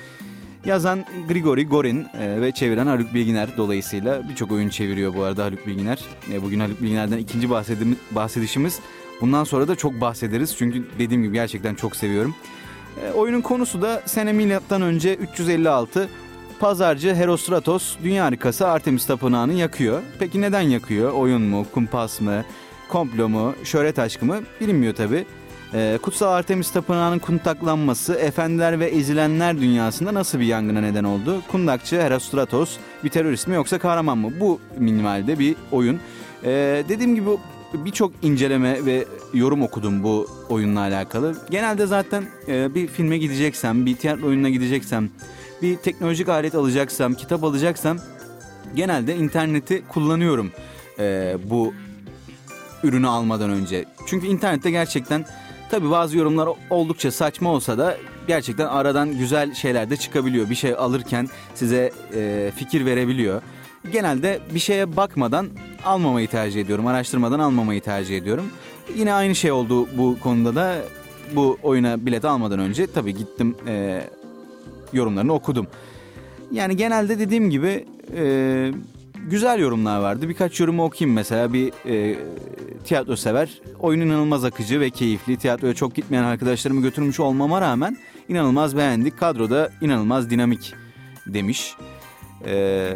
Yazan 0.65 1.05
Grigori 1.27 1.67
Gorin 1.67 2.07
e, 2.19 2.41
ve 2.41 2.51
çeviren 2.51 2.87
Haluk 2.87 3.13
Bilginer 3.13 3.49
dolayısıyla 3.57 4.29
birçok 4.29 4.51
oyun 4.51 4.69
çeviriyor 4.69 5.15
bu 5.15 5.23
arada 5.23 5.43
Haluk 5.43 5.67
Bilginer. 5.67 5.99
E, 6.31 6.41
bugün 6.43 6.59
Haluk 6.59 6.81
Bilginer'den 6.81 7.17
ikinci 7.17 7.49
bahsedim, 7.49 7.97
bahsedişimiz. 8.11 8.79
Bundan 9.21 9.43
sonra 9.43 9.67
da 9.67 9.75
çok 9.75 10.01
bahsederiz 10.01 10.57
çünkü 10.57 10.85
dediğim 10.99 11.23
gibi 11.23 11.33
gerçekten 11.33 11.75
çok 11.75 11.95
seviyorum. 11.95 12.35
E, 13.03 13.11
oyunun 13.11 13.41
konusu 13.41 13.81
da 13.81 14.03
sene 14.05 14.33
milattan 14.33 14.81
önce 14.81 15.15
356 15.15 16.09
pazarcı 16.61 17.15
Herostratos 17.15 17.95
dünya 18.03 18.25
harikası 18.25 18.67
Artemis 18.67 19.05
Tapınağı'nı 19.05 19.53
yakıyor. 19.53 20.01
Peki 20.19 20.41
neden 20.41 20.61
yakıyor? 20.61 21.11
Oyun 21.11 21.41
mu, 21.41 21.65
kumpas 21.73 22.21
mı, 22.21 22.43
komplo 22.89 23.29
mu, 23.29 23.53
şöhret 23.63 23.99
aşkı 23.99 24.25
mı 24.25 24.39
bilinmiyor 24.61 24.95
tabi. 24.95 25.25
Ee, 25.73 25.99
Kutsal 26.01 26.27
Artemis 26.27 26.71
Tapınağı'nın 26.71 27.19
kuntaklanması 27.19 28.13
efendiler 28.13 28.79
ve 28.79 28.85
ezilenler 28.85 29.61
dünyasında 29.61 30.13
nasıl 30.13 30.39
bir 30.39 30.45
yangına 30.45 30.81
neden 30.81 31.03
oldu? 31.03 31.41
Kundakçı 31.51 32.01
Herostratos 32.01 32.77
bir 33.03 33.09
terörist 33.09 33.47
mi 33.47 33.55
yoksa 33.55 33.79
kahraman 33.79 34.17
mı? 34.17 34.31
Bu 34.39 34.59
minimalde 34.77 35.39
bir 35.39 35.55
oyun. 35.71 35.99
Ee, 36.43 36.83
dediğim 36.89 37.15
gibi 37.15 37.29
birçok 37.73 38.11
inceleme 38.21 38.85
ve 38.85 39.05
yorum 39.33 39.61
okudum 39.61 40.03
bu 40.03 40.27
oyunla 40.49 40.79
alakalı. 40.79 41.35
Genelde 41.49 41.85
zaten 41.85 42.23
e, 42.47 42.75
bir 42.75 42.87
filme 42.87 43.17
gideceksem, 43.17 43.85
bir 43.85 43.95
tiyatro 43.95 44.27
oyununa 44.27 44.49
gideceksem, 44.49 45.09
bir 45.61 45.77
teknolojik 45.77 46.29
alet 46.29 46.55
alacaksam, 46.55 47.13
kitap 47.13 47.43
alacaksam 47.43 47.97
genelde 48.75 49.15
interneti 49.15 49.83
kullanıyorum 49.87 50.51
e, 50.99 51.37
bu 51.43 51.73
ürünü 52.83 53.07
almadan 53.07 53.49
önce. 53.49 53.85
Çünkü 54.07 54.27
internette 54.27 54.71
gerçekten 54.71 55.25
tabi 55.71 55.91
bazı 55.91 56.17
yorumlar 56.17 56.49
oldukça 56.69 57.11
saçma 57.11 57.49
olsa 57.49 57.77
da 57.77 57.97
gerçekten 58.27 58.67
aradan 58.67 59.17
güzel 59.17 59.53
şeyler 59.53 59.89
de 59.89 59.97
çıkabiliyor. 59.97 60.49
Bir 60.49 60.55
şey 60.55 60.73
alırken 60.73 61.29
size 61.55 61.91
e, 62.13 62.51
fikir 62.55 62.85
verebiliyor. 62.85 63.41
Genelde 63.89 64.39
bir 64.53 64.59
şeye 64.59 64.97
bakmadan 64.97 65.47
almamayı 65.85 66.27
tercih 66.27 66.61
ediyorum. 66.61 66.87
Araştırmadan 66.87 67.39
almamayı 67.39 67.81
tercih 67.81 68.17
ediyorum. 68.17 68.45
Yine 68.95 69.13
aynı 69.13 69.35
şey 69.35 69.51
oldu 69.51 69.87
bu 69.97 70.19
konuda 70.19 70.55
da 70.55 70.75
bu 71.35 71.57
oyuna 71.63 72.05
bilet 72.05 72.25
almadan 72.25 72.59
önce 72.59 72.87
tabii 72.87 73.15
gittim 73.15 73.55
e, 73.67 74.03
yorumlarını 74.93 75.33
okudum. 75.33 75.67
Yani 76.51 76.77
genelde 76.77 77.19
dediğim 77.19 77.49
gibi 77.49 77.85
e, 78.15 78.71
güzel 79.29 79.59
yorumlar 79.59 79.99
vardı. 79.99 80.29
Birkaç 80.29 80.59
yorumu 80.59 80.83
okuyayım 80.83 81.15
mesela 81.15 81.53
bir 81.53 81.73
e, 81.85 82.17
tiyatro 82.85 83.15
sever. 83.15 83.61
Oyun 83.79 84.01
inanılmaz 84.01 84.45
akıcı 84.45 84.79
ve 84.79 84.89
keyifli. 84.89 85.37
Tiyatroya 85.37 85.73
çok 85.73 85.95
gitmeyen 85.95 86.23
arkadaşlarımı 86.23 86.81
götürmüş 86.81 87.19
olmama 87.19 87.61
rağmen 87.61 87.97
inanılmaz 88.29 88.77
beğendik. 88.77 89.19
Kadroda 89.19 89.69
inanılmaz 89.81 90.29
dinamik 90.29 90.73
demiş. 91.27 91.75
Eee 92.45 92.95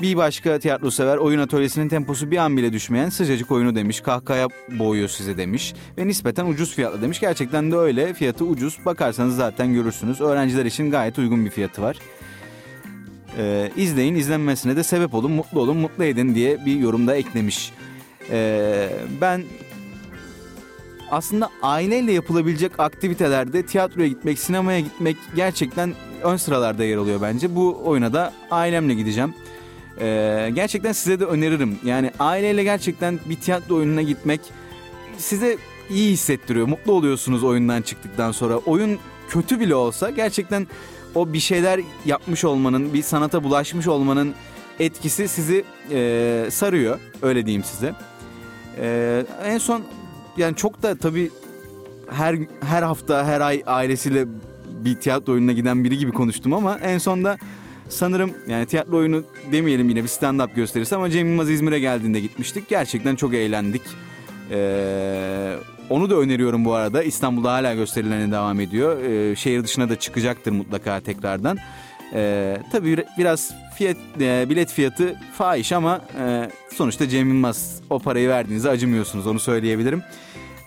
bir 0.00 0.16
başka 0.16 0.58
tiyatro 0.58 0.90
sever 0.90 1.16
oyun 1.16 1.38
atölyesinin 1.38 1.88
temposu 1.88 2.30
bir 2.30 2.36
an 2.36 2.56
bile 2.56 2.72
düşmeyen 2.72 3.08
sıcacık 3.08 3.50
oyunu 3.50 3.74
demiş. 3.74 4.00
Kahkaya 4.00 4.48
boğuyor 4.68 5.08
size 5.08 5.36
demiş. 5.36 5.74
Ve 5.98 6.06
nispeten 6.06 6.46
ucuz 6.46 6.74
fiyatlı 6.74 7.02
demiş. 7.02 7.20
Gerçekten 7.20 7.72
de 7.72 7.76
öyle. 7.76 8.14
Fiyatı 8.14 8.44
ucuz. 8.44 8.78
Bakarsanız 8.84 9.36
zaten 9.36 9.74
görürsünüz. 9.74 10.20
Öğrenciler 10.20 10.64
için 10.64 10.90
gayet 10.90 11.18
uygun 11.18 11.44
bir 11.44 11.50
fiyatı 11.50 11.82
var. 11.82 11.96
Ee, 13.38 13.70
izleyin, 13.76 14.14
izlenmesine 14.14 14.76
de 14.76 14.82
sebep 14.82 15.14
olun, 15.14 15.32
mutlu 15.32 15.60
olun, 15.60 15.76
mutlu 15.76 16.04
edin 16.04 16.34
diye 16.34 16.66
bir 16.66 16.76
yorumda 16.76 17.16
eklemiş. 17.16 17.72
Ee, 18.30 18.90
ben 19.20 19.42
aslında 21.10 21.48
aileyle 21.62 22.12
yapılabilecek 22.12 22.80
aktivitelerde 22.80 23.66
tiyatroya 23.66 24.08
gitmek, 24.08 24.38
sinemaya 24.38 24.80
gitmek 24.80 25.16
gerçekten 25.36 25.94
ön 26.22 26.36
sıralarda 26.36 26.84
yer 26.84 26.96
alıyor 26.96 27.22
bence. 27.22 27.56
Bu 27.56 27.80
oyuna 27.84 28.12
da 28.12 28.32
ailemle 28.50 28.94
gideceğim. 28.94 29.34
Ee, 30.00 30.50
gerçekten 30.54 30.92
size 30.92 31.20
de 31.20 31.24
öneririm. 31.24 31.78
Yani 31.84 32.10
aileyle 32.18 32.64
gerçekten 32.64 33.18
bir 33.26 33.36
tiyatro 33.36 33.76
oyununa 33.76 34.02
gitmek 34.02 34.40
size 35.16 35.58
iyi 35.90 36.12
hissettiriyor. 36.12 36.68
Mutlu 36.68 36.92
oluyorsunuz 36.92 37.44
oyundan 37.44 37.82
çıktıktan 37.82 38.32
sonra. 38.32 38.56
Oyun 38.56 38.98
kötü 39.28 39.60
bile 39.60 39.74
olsa 39.74 40.10
gerçekten 40.10 40.66
o 41.14 41.32
bir 41.32 41.40
şeyler 41.40 41.80
yapmış 42.04 42.44
olmanın, 42.44 42.94
bir 42.94 43.02
sanata 43.02 43.44
bulaşmış 43.44 43.86
olmanın 43.86 44.34
etkisi 44.80 45.28
sizi 45.28 45.64
e, 45.90 46.46
sarıyor. 46.50 47.00
Öyle 47.22 47.46
diyeyim 47.46 47.64
size. 47.64 47.94
E, 48.80 49.24
en 49.44 49.58
son 49.58 49.82
yani 50.36 50.56
çok 50.56 50.82
da 50.82 50.94
tabii 50.94 51.30
her 52.10 52.36
her 52.60 52.82
hafta 52.82 53.26
her 53.26 53.40
ay 53.40 53.62
ailesiyle 53.66 54.26
bir 54.84 54.94
tiyatro 54.94 55.32
oyununa 55.32 55.52
giden 55.52 55.84
biri 55.84 55.98
gibi 55.98 56.12
konuştum 56.12 56.52
ama 56.52 56.78
en 56.78 56.98
sonda 56.98 57.38
sanırım 57.88 58.34
yani 58.48 58.66
tiyatro 58.66 58.96
oyunu 58.96 59.24
demeyelim 59.52 59.88
yine 59.88 60.02
bir 60.02 60.08
stand-up 60.08 60.54
gösterisi 60.54 60.96
ama 60.96 61.10
Cem 61.10 61.28
Yılmaz 61.28 61.50
İzmir'e 61.50 61.80
geldiğinde 61.80 62.20
gitmiştik. 62.20 62.68
Gerçekten 62.68 63.16
çok 63.16 63.34
eğlendik. 63.34 63.82
Ee, 64.50 65.54
onu 65.90 66.10
da 66.10 66.14
öneriyorum 66.14 66.64
bu 66.64 66.74
arada. 66.74 67.02
İstanbul'da 67.02 67.52
hala 67.52 67.74
gösterilerine 67.74 68.32
devam 68.32 68.60
ediyor. 68.60 69.02
Ee, 69.02 69.36
şehir 69.36 69.64
dışına 69.64 69.88
da 69.88 69.96
çıkacaktır 69.96 70.52
mutlaka 70.52 71.00
tekrardan. 71.00 71.58
Ee, 72.14 72.56
tabii 72.72 73.04
biraz 73.18 73.54
fiyat, 73.76 73.96
e, 74.20 74.46
bilet 74.48 74.72
fiyatı 74.72 75.16
fahiş 75.38 75.72
ama 75.72 76.00
e, 76.20 76.50
sonuçta 76.74 77.08
Cem 77.08 77.28
Yılmaz 77.28 77.80
o 77.90 77.98
parayı 77.98 78.28
verdiğinizde 78.28 78.70
acımıyorsunuz 78.70 79.26
onu 79.26 79.40
söyleyebilirim. 79.40 80.02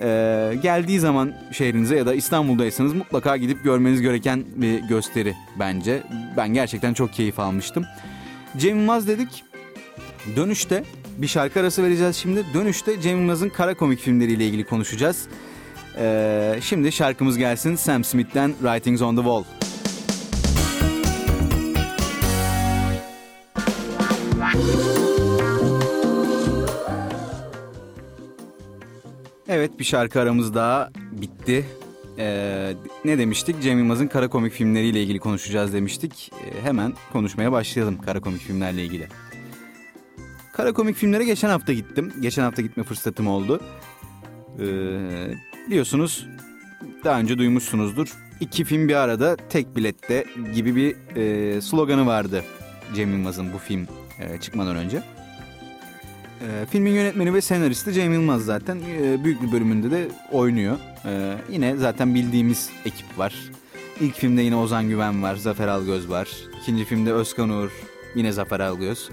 Ee, 0.02 0.58
geldiği 0.62 1.00
zaman 1.00 1.34
şehrinize 1.52 1.96
ya 1.96 2.06
da 2.06 2.14
İstanbul'daysanız 2.14 2.94
mutlaka 2.94 3.38
gidip 3.38 3.64
görmeniz 3.64 4.02
gereken 4.02 4.44
bir 4.56 4.80
gösteri 4.80 5.36
bence. 5.60 6.04
Ben 6.38 6.54
gerçekten 6.54 6.94
çok 6.94 7.14
keyif 7.14 7.40
almıştım. 7.40 7.86
Cem 8.58 8.78
Yılmaz 8.78 9.08
dedik. 9.08 9.44
Dönüşte 10.36 10.84
bir 11.18 11.28
şarkı 11.28 11.60
arası 11.60 11.84
vereceğiz 11.84 12.16
şimdi. 12.16 12.46
Dönüşte 12.54 13.02
Cem 13.02 13.20
Yılmaz'ın 13.20 13.50
kara 13.50 13.74
komik 13.74 14.00
filmleriyle 14.00 14.46
ilgili 14.46 14.64
konuşacağız. 14.64 15.28
Ee, 15.98 16.60
şimdi 16.62 16.92
şarkımız 16.92 17.38
gelsin 17.38 17.76
Sam 17.76 18.04
Smith'ten 18.04 18.54
Writings 18.62 19.02
on 19.02 19.16
the 19.16 19.22
Wall. 19.22 19.61
Evet 29.52 29.80
bir 29.80 29.84
şarkı 29.84 30.20
aramız 30.20 30.56
daha 30.56 30.90
bitti. 31.12 31.66
Ee, 32.18 32.74
ne 33.06 33.18
demiştik? 33.18 33.62
Cem 33.62 33.78
Yılmaz'ın 33.78 34.08
kara 34.08 34.28
komik 34.28 34.54
filmleriyle 34.54 35.04
ilgili 35.04 35.20
konuşacağız 35.20 35.74
demiştik. 35.74 36.32
Ee, 36.34 36.62
hemen 36.62 36.94
konuşmaya 37.14 37.52
başlayalım 37.52 38.02
kara 38.02 38.20
komik 38.20 38.42
filmlerle 38.42 38.84
ilgili. 38.86 39.08
Kara 40.54 40.74
komik 40.74 40.96
filmlere 40.96 41.24
geçen 41.24 41.50
hafta 41.50 41.74
gittim. 41.74 42.14
Geçen 42.22 42.44
hafta 42.44 42.62
gitme 42.62 42.84
fırsatım 42.84 43.28
oldu. 43.28 43.62
Ee, 44.60 44.64
biliyorsunuz 45.68 46.28
daha 47.04 47.20
önce 47.20 47.38
duymuşsunuzdur. 47.38 48.14
İki 48.40 48.64
film 48.64 48.88
bir 48.88 48.96
arada 48.96 49.36
tek 49.50 49.76
bilette 49.76 50.26
gibi 50.56 50.76
bir 50.76 51.16
e, 51.16 51.62
sloganı 51.62 52.06
vardı 52.06 52.44
Cem 52.96 53.12
Yılmaz'ın 53.12 53.54
bu 53.54 53.58
film 53.58 53.88
e, 54.20 54.40
çıkmadan 54.40 54.76
önce. 54.76 55.04
E, 56.42 56.66
filmin 56.66 56.92
yönetmeni 56.92 57.34
ve 57.34 57.42
senaristi 57.42 57.94
Cem 57.94 58.14
Yılmaz 58.14 58.46
zaten 58.46 58.80
e, 59.02 59.24
büyük 59.24 59.42
bir 59.42 59.52
bölümünde 59.52 59.92
de 59.92 60.08
oynuyor. 60.32 60.78
E, 61.06 61.38
yine 61.50 61.78
zaten 61.78 62.16
bildiğimiz 62.16 62.70
ekip 62.86 63.18
var. 63.18 63.36
İlk 64.00 64.16
filmde 64.16 64.42
yine 64.42 64.56
Ozan 64.56 64.90
Güven 64.90 65.24
var, 65.24 65.36
Zafer 65.36 65.68
Algöz 65.68 66.10
var. 66.10 66.28
İkinci 66.62 66.86
filmde 66.86 67.14
Özkan 67.14 67.50
Uğur, 67.50 67.70
yine 68.16 68.32
Zafer 68.32 68.60
Algöz. 68.60 69.10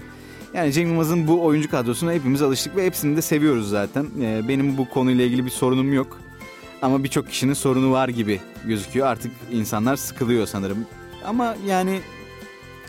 Yani 0.53 0.73
Cem 0.73 0.87
Yılmaz'ın 0.87 1.27
bu 1.27 1.45
oyuncu 1.45 1.71
kadrosuna 1.71 2.13
hepimiz 2.13 2.41
alıştık 2.41 2.75
ve 2.75 2.85
hepsini 2.85 3.17
de 3.17 3.21
seviyoruz 3.21 3.69
zaten. 3.69 4.07
E, 4.21 4.47
benim 4.47 4.77
bu 4.77 4.89
konuyla 4.89 5.25
ilgili 5.25 5.45
bir 5.45 5.51
sorunum 5.51 5.93
yok. 5.93 6.19
Ama 6.81 7.03
birçok 7.03 7.29
kişinin 7.29 7.53
sorunu 7.53 7.91
var 7.91 8.09
gibi 8.09 8.41
gözüküyor. 8.65 9.07
Artık 9.07 9.31
insanlar 9.51 9.95
sıkılıyor 9.95 10.47
sanırım. 10.47 10.85
Ama 11.25 11.55
yani 11.67 11.99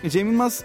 Cem 0.08 0.30
Yılmaz 0.30 0.64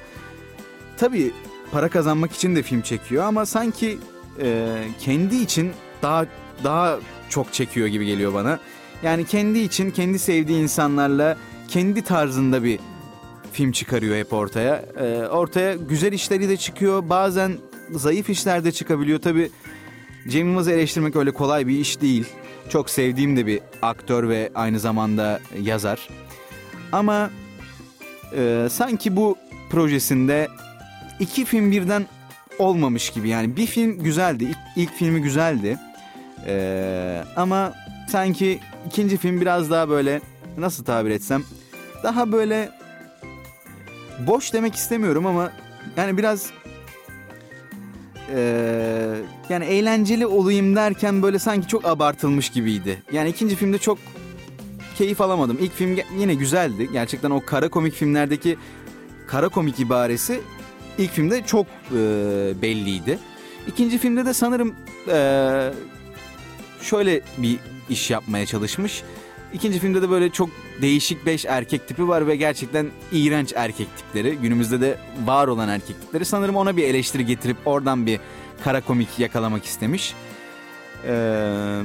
tabii 0.97 1.31
para 1.75 1.89
kazanmak 1.89 2.31
için 2.31 2.55
de 2.55 2.63
film 2.63 2.81
çekiyor 2.81 3.23
ama 3.23 3.45
sanki 3.45 3.97
e, 4.41 4.67
kendi 4.99 5.35
için 5.35 5.71
daha 6.01 6.25
daha 6.63 6.99
çok 7.29 7.53
çekiyor 7.53 7.87
gibi 7.87 8.05
geliyor 8.05 8.33
bana. 8.33 8.59
Yani 9.03 9.25
kendi 9.25 9.59
için, 9.59 9.91
kendi 9.91 10.19
sevdiği 10.19 10.63
insanlarla 10.63 11.37
kendi 11.67 12.01
tarzında 12.01 12.63
bir 12.63 12.79
film 13.53 13.71
çıkarıyor 13.71 14.15
hep 14.15 14.33
ortaya. 14.33 14.75
E, 14.75 15.27
ortaya 15.27 15.75
güzel 15.75 16.13
işleri 16.13 16.49
de 16.49 16.57
çıkıyor. 16.57 17.09
Bazen 17.09 17.57
zayıf 17.91 18.29
işler 18.29 18.63
de 18.63 18.71
çıkabiliyor. 18.71 19.19
Tabii 19.19 19.49
Cem 20.27 20.47
Yılmaz'ı 20.47 20.71
eleştirmek 20.71 21.15
öyle 21.15 21.31
kolay 21.31 21.67
bir 21.67 21.79
iş 21.79 22.01
değil. 22.01 22.25
Çok 22.69 22.89
sevdiğim 22.89 23.37
de 23.37 23.45
bir 23.45 23.59
aktör 23.81 24.29
ve 24.29 24.51
aynı 24.55 24.79
zamanda 24.79 25.39
yazar. 25.61 26.09
Ama 26.91 27.29
e, 28.37 28.67
sanki 28.71 29.15
bu 29.15 29.35
projesinde 29.69 30.47
iki 31.19 31.45
film 31.45 31.71
birden 31.71 32.05
olmamış 32.59 33.09
gibi. 33.09 33.29
Yani 33.29 33.57
bir 33.57 33.65
film 33.67 34.03
güzeldi. 34.03 34.43
İlk, 34.43 34.57
ilk 34.75 34.93
filmi 34.93 35.21
güzeldi. 35.21 35.77
Ee, 36.47 37.23
ama 37.35 37.73
sanki 38.09 38.59
ikinci 38.87 39.17
film 39.17 39.41
biraz 39.41 39.71
daha 39.71 39.89
böyle 39.89 40.21
nasıl 40.57 40.83
tabir 40.85 41.11
etsem 41.11 41.43
daha 42.03 42.31
böyle 42.31 42.71
boş 44.19 44.53
demek 44.53 44.75
istemiyorum 44.75 45.25
ama 45.25 45.51
yani 45.97 46.17
biraz 46.17 46.51
ee, 48.33 49.15
yani 49.49 49.65
eğlenceli 49.65 50.25
olayım 50.25 50.75
derken 50.75 51.21
böyle 51.21 51.39
sanki 51.39 51.67
çok 51.67 51.85
abartılmış 51.85 52.49
gibiydi. 52.49 53.03
Yani 53.11 53.29
ikinci 53.29 53.55
filmde 53.55 53.77
çok 53.77 53.97
keyif 54.97 55.21
alamadım. 55.21 55.57
İlk 55.61 55.73
film 55.73 55.97
yine 56.19 56.33
güzeldi. 56.33 56.89
Gerçekten 56.93 57.31
o 57.31 57.45
kara 57.45 57.69
komik 57.69 57.93
filmlerdeki 57.93 58.57
kara 59.27 59.49
komik 59.49 59.79
ibaresi 59.79 60.41
ilk 60.97 61.11
filmde 61.11 61.43
çok 61.45 61.65
e, 61.65 61.97
belliydi. 62.61 63.19
İkinci 63.67 63.97
filmde 63.97 64.25
de 64.25 64.33
sanırım 64.33 64.75
e, 65.07 65.17
şöyle 66.81 67.21
bir 67.37 67.59
iş 67.89 68.11
yapmaya 68.11 68.45
çalışmış. 68.45 69.03
İkinci 69.53 69.79
filmde 69.79 70.01
de 70.01 70.09
böyle 70.09 70.29
çok 70.29 70.49
değişik 70.81 71.25
beş 71.25 71.45
erkek 71.45 71.87
tipi 71.87 72.07
var 72.07 72.27
ve 72.27 72.35
gerçekten 72.35 72.87
iğrenç 73.11 73.53
erkek 73.55 73.87
tipleri. 73.97 74.35
Günümüzde 74.35 74.81
de 74.81 74.97
var 75.25 75.47
olan 75.47 75.69
erkek 75.69 76.01
tipleri. 76.01 76.25
Sanırım 76.25 76.55
ona 76.55 76.77
bir 76.77 76.83
eleştiri 76.83 77.25
getirip 77.25 77.57
oradan 77.65 78.05
bir 78.05 78.19
kara 78.63 78.81
komik 78.81 79.19
yakalamak 79.19 79.65
istemiş. 79.65 80.13
Ee, 81.07 81.81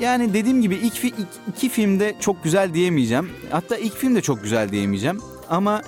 yani 0.00 0.34
dediğim 0.34 0.62
gibi 0.62 0.74
ilk, 0.74 1.04
ilk 1.04 1.14
iki 1.48 1.68
filmde 1.68 2.14
çok 2.20 2.44
güzel 2.44 2.74
diyemeyeceğim. 2.74 3.30
Hatta 3.50 3.76
ilk 3.76 3.96
film 3.96 4.14
de 4.16 4.20
çok 4.20 4.42
güzel 4.42 4.68
diyemeyeceğim. 4.68 5.20
Ama 5.48 5.82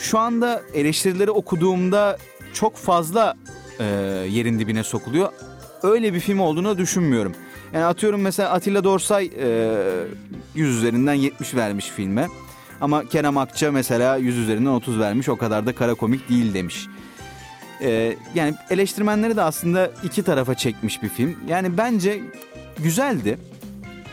şu 0.00 0.18
anda 0.18 0.62
eleştirileri 0.74 1.30
okuduğumda 1.30 2.18
çok 2.52 2.76
fazla 2.76 3.34
e, 3.80 3.84
yerin 4.30 4.58
dibine 4.58 4.84
sokuluyor. 4.84 5.32
Öyle 5.82 6.14
bir 6.14 6.20
film 6.20 6.40
olduğunu 6.40 6.78
düşünmüyorum. 6.78 7.34
Yani 7.72 7.84
atıyorum 7.84 8.20
mesela 8.20 8.50
Atilla 8.50 8.84
Dorsay 8.84 9.30
e, 9.40 9.76
100 10.54 10.76
üzerinden 10.76 11.14
70 11.14 11.54
vermiş 11.54 11.86
filme. 11.88 12.28
Ama 12.80 13.04
Kerem 13.04 13.38
Akça 13.38 13.72
mesela 13.72 14.16
100 14.16 14.38
üzerinden 14.38 14.70
30 14.70 14.98
vermiş. 14.98 15.28
O 15.28 15.36
kadar 15.36 15.66
da 15.66 15.74
kara 15.74 15.94
komik 15.94 16.28
değil 16.28 16.54
demiş. 16.54 16.86
E, 17.80 18.16
yani 18.34 18.54
eleştirmenleri 18.70 19.36
de 19.36 19.42
aslında 19.42 19.90
iki 20.02 20.22
tarafa 20.22 20.54
çekmiş 20.54 21.02
bir 21.02 21.08
film. 21.08 21.36
Yani 21.48 21.78
bence 21.78 22.20
güzeldi. 22.78 23.38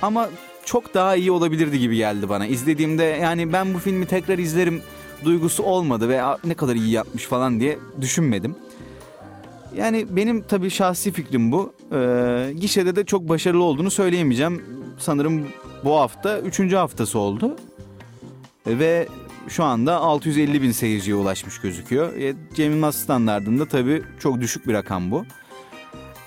Ama 0.01 0.29
çok 0.65 0.93
daha 0.93 1.15
iyi 1.15 1.31
olabilirdi 1.31 1.79
gibi 1.79 1.97
geldi 1.97 2.29
bana. 2.29 2.47
İzlediğimde 2.47 3.03
yani 3.03 3.53
ben 3.53 3.73
bu 3.73 3.79
filmi 3.79 4.05
tekrar 4.05 4.37
izlerim 4.37 4.81
duygusu 5.25 5.63
olmadı 5.63 6.09
ve 6.09 6.21
ne 6.45 6.53
kadar 6.53 6.75
iyi 6.75 6.91
yapmış 6.91 7.23
falan 7.23 7.59
diye 7.59 7.79
düşünmedim. 8.01 8.55
Yani 9.77 10.05
benim 10.09 10.41
tabii 10.41 10.69
şahsi 10.69 11.11
fikrim 11.11 11.51
bu. 11.51 11.73
Ee, 11.93 12.53
gişede 12.59 12.95
de 12.95 13.05
çok 13.05 13.29
başarılı 13.29 13.63
olduğunu 13.63 13.91
söyleyemeyeceğim. 13.91 14.63
Sanırım 14.99 15.47
bu 15.85 15.95
hafta 15.97 16.39
üçüncü 16.39 16.75
haftası 16.75 17.19
oldu. 17.19 17.55
Ve 18.67 19.07
şu 19.47 19.63
anda 19.63 19.97
650 19.97 20.61
bin 20.61 20.71
seyirciye 20.71 21.15
ulaşmış 21.15 21.61
gözüküyor. 21.61 22.13
E, 22.15 22.35
Cem 22.55 22.71
Yılmaz 22.71 22.95
standartında 22.95 23.65
tabii 23.65 24.03
çok 24.19 24.41
düşük 24.41 24.67
bir 24.67 24.73
rakam 24.73 25.11
bu. 25.11 25.25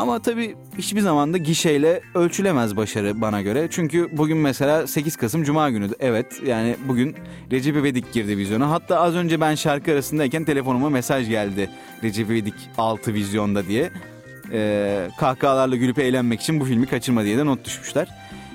Ama 0.01 0.19
tabii 0.19 0.57
hiçbir 0.79 1.01
zaman 1.01 1.33
da 1.33 1.39
gişeyle 1.39 2.01
ölçülemez 2.15 2.77
başarı 2.77 3.21
bana 3.21 3.43
göre. 3.43 3.69
Çünkü 3.71 4.09
bugün 4.17 4.37
mesela 4.37 4.87
8 4.87 5.17
Kasım 5.17 5.43
Cuma 5.45 5.71
günü. 5.71 5.89
Evet 6.01 6.27
yani 6.47 6.77
bugün 6.89 7.17
Recep 7.53 7.77
İvedik 7.77 8.13
girdi 8.13 8.37
vizyona. 8.37 8.71
Hatta 8.71 9.01
az 9.01 9.15
önce 9.15 9.41
ben 9.41 9.55
şarkı 9.55 9.93
arasındayken 9.93 10.45
telefonuma 10.45 10.91
mesaj 10.91 11.29
geldi. 11.29 11.71
Recep 12.03 12.31
İvedik 12.31 12.55
6 12.79 13.15
vizyonda 13.15 13.67
diye. 13.67 13.91
Ee, 14.53 15.09
kahkahalarla 15.19 15.77
gülüp 15.77 15.99
eğlenmek 15.99 16.41
için 16.41 16.61
bu 16.61 16.65
filmi 16.65 16.87
kaçırma 16.87 17.25
diye 17.25 17.39
de 17.39 17.47
not 17.47 17.65
düşmüşler. 17.65 18.09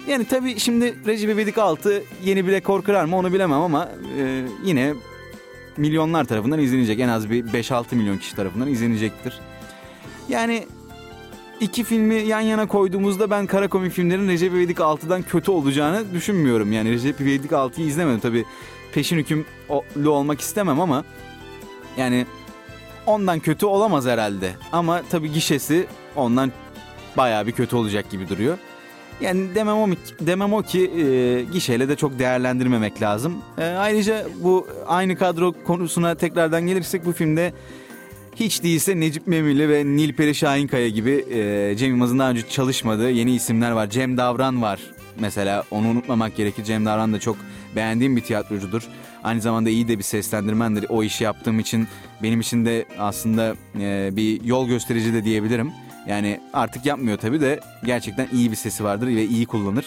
Yani 0.07 0.25
tabii 0.25 0.59
şimdi 0.59 0.95
Recep 1.07 1.29
İvedik 1.29 1.57
6 1.57 2.03
yeni 2.23 2.47
bir 2.47 2.51
rekor 2.51 2.83
kırar 2.83 3.05
mı 3.05 3.17
onu 3.17 3.33
bilemem 3.33 3.61
ama 3.61 3.89
e, 4.19 4.45
yine 4.63 4.93
milyonlar 5.77 6.23
tarafından 6.23 6.59
izlenecek. 6.59 6.99
En 6.99 7.09
az 7.09 7.29
bir 7.29 7.43
5-6 7.43 7.95
milyon 7.95 8.17
kişi 8.17 8.35
tarafından 8.35 8.67
izlenecektir. 8.67 9.39
Yani 10.29 10.63
iki 11.59 11.83
filmi 11.83 12.15
yan 12.15 12.41
yana 12.41 12.67
koyduğumuzda 12.67 13.29
ben 13.29 13.47
kara 13.47 13.67
komik 13.67 13.91
filmlerin 13.91 14.27
Recep 14.27 14.53
İvedik 14.53 14.77
6'dan 14.77 15.21
kötü 15.21 15.51
olacağını 15.51 16.13
düşünmüyorum. 16.13 16.71
Yani 16.71 16.91
Recep 16.91 17.21
İvedik 17.21 17.51
6'yı 17.51 17.87
izlemedim 17.87 18.19
tabi 18.19 18.45
peşin 18.93 19.17
hükümlü 19.17 20.09
olmak 20.09 20.41
istemem 20.41 20.79
ama 20.79 21.03
yani 21.97 22.25
ondan 23.05 23.39
kötü 23.39 23.65
olamaz 23.65 24.05
herhalde. 24.05 24.51
Ama 24.71 25.01
tabi 25.09 25.31
gişesi 25.31 25.87
ondan 26.15 26.51
bayağı 27.17 27.47
bir 27.47 27.51
kötü 27.51 27.75
olacak 27.75 28.09
gibi 28.09 28.29
duruyor. 28.29 28.57
Yani 29.21 29.55
demem 29.55 29.77
o, 29.77 29.87
demem 30.19 30.53
o 30.53 30.61
ki 30.61 30.91
e, 30.91 31.43
gişeyle 31.43 31.89
de 31.89 31.95
çok 31.95 32.19
değerlendirmemek 32.19 33.01
lazım. 33.01 33.37
E, 33.57 33.63
ayrıca 33.63 34.25
bu 34.43 34.67
aynı 34.87 35.17
kadro 35.17 35.53
konusuna 35.63 36.15
tekrardan 36.15 36.67
gelirsek 36.67 37.05
bu 37.05 37.11
filmde 37.11 37.53
hiç 38.35 38.63
değilse 38.63 38.99
Necip 38.99 39.27
Memili 39.27 39.69
ve 39.69 39.85
Nilperi 39.85 40.35
Şahinkaya 40.35 40.89
gibi 40.89 41.25
e, 41.31 41.75
Cem 41.77 41.89
Yılmaz'ın 41.89 42.19
daha 42.19 42.29
önce 42.29 42.49
çalışmadığı 42.49 43.11
yeni 43.11 43.35
isimler 43.35 43.71
var. 43.71 43.89
Cem 43.89 44.17
Davran 44.17 44.61
var 44.61 44.79
mesela 45.19 45.63
onu 45.71 45.87
unutmamak 45.87 46.35
gerekir. 46.35 46.63
Cem 46.63 46.85
Davran 46.85 47.13
da 47.13 47.19
çok 47.19 47.37
beğendiğim 47.75 48.15
bir 48.15 48.21
tiyatrocudur. 48.21 48.87
Aynı 49.23 49.41
zamanda 49.41 49.69
iyi 49.69 49.87
de 49.87 49.97
bir 49.97 50.03
seslendirmendir. 50.03 50.85
O 50.89 51.03
işi 51.03 51.23
yaptığım 51.23 51.59
için 51.59 51.87
benim 52.23 52.39
için 52.39 52.65
de 52.65 52.85
aslında 52.99 53.55
e, 53.79 54.09
bir 54.15 54.43
yol 54.43 54.67
gösterici 54.67 55.13
de 55.13 55.23
diyebilirim. 55.23 55.71
Yani 56.07 56.39
artık 56.53 56.85
yapmıyor 56.85 57.17
tabii 57.17 57.41
de 57.41 57.59
gerçekten 57.85 58.27
iyi 58.33 58.51
bir 58.51 58.55
sesi 58.55 58.83
vardır 58.83 59.07
ve 59.07 59.25
iyi 59.25 59.45
kullanır. 59.45 59.85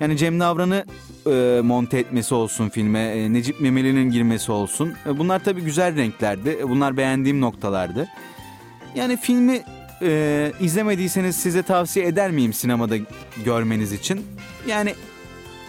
Yani 0.00 0.16
Cem 0.16 0.40
Davran'ı 0.40 0.84
e, 1.26 1.60
monte 1.60 1.98
etmesi 1.98 2.34
olsun 2.34 2.68
filme, 2.68 3.00
e, 3.00 3.32
Necip 3.32 3.60
Memeli'nin 3.60 4.10
girmesi 4.10 4.52
olsun. 4.52 4.94
E, 5.06 5.18
bunlar 5.18 5.44
tabii 5.44 5.60
güzel 5.60 5.96
renklerdi. 5.96 6.58
E, 6.60 6.68
bunlar 6.68 6.96
beğendiğim 6.96 7.40
noktalardı. 7.40 8.08
Yani 8.94 9.16
filmi 9.16 9.62
e, 10.02 10.52
izlemediyseniz 10.60 11.36
size 11.36 11.62
tavsiye 11.62 12.06
eder 12.06 12.30
miyim 12.30 12.52
sinemada 12.52 12.96
görmeniz 13.44 13.92
için? 13.92 14.26
Yani 14.68 14.94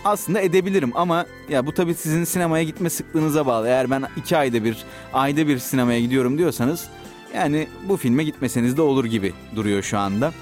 aslında 0.05 0.41
edebilirim 0.41 0.91
ama 0.95 1.25
ya 1.49 1.65
bu 1.65 1.73
tabii 1.73 1.93
sizin 1.93 2.23
sinemaya 2.23 2.63
gitme 2.63 2.89
sıklığınıza 2.89 3.45
bağlı. 3.45 3.67
Eğer 3.67 3.91
ben 3.91 4.03
iki 4.17 4.37
ayda 4.37 4.63
bir, 4.63 4.77
ayda 5.13 5.47
bir 5.47 5.59
sinemaya 5.59 5.99
gidiyorum 5.99 6.37
diyorsanız 6.37 6.87
yani 7.35 7.67
bu 7.89 7.97
filme 7.97 8.23
gitmeseniz 8.23 8.77
de 8.77 8.81
olur 8.81 9.05
gibi 9.05 9.33
duruyor 9.55 9.83
şu 9.83 9.97
anda. 9.97 10.33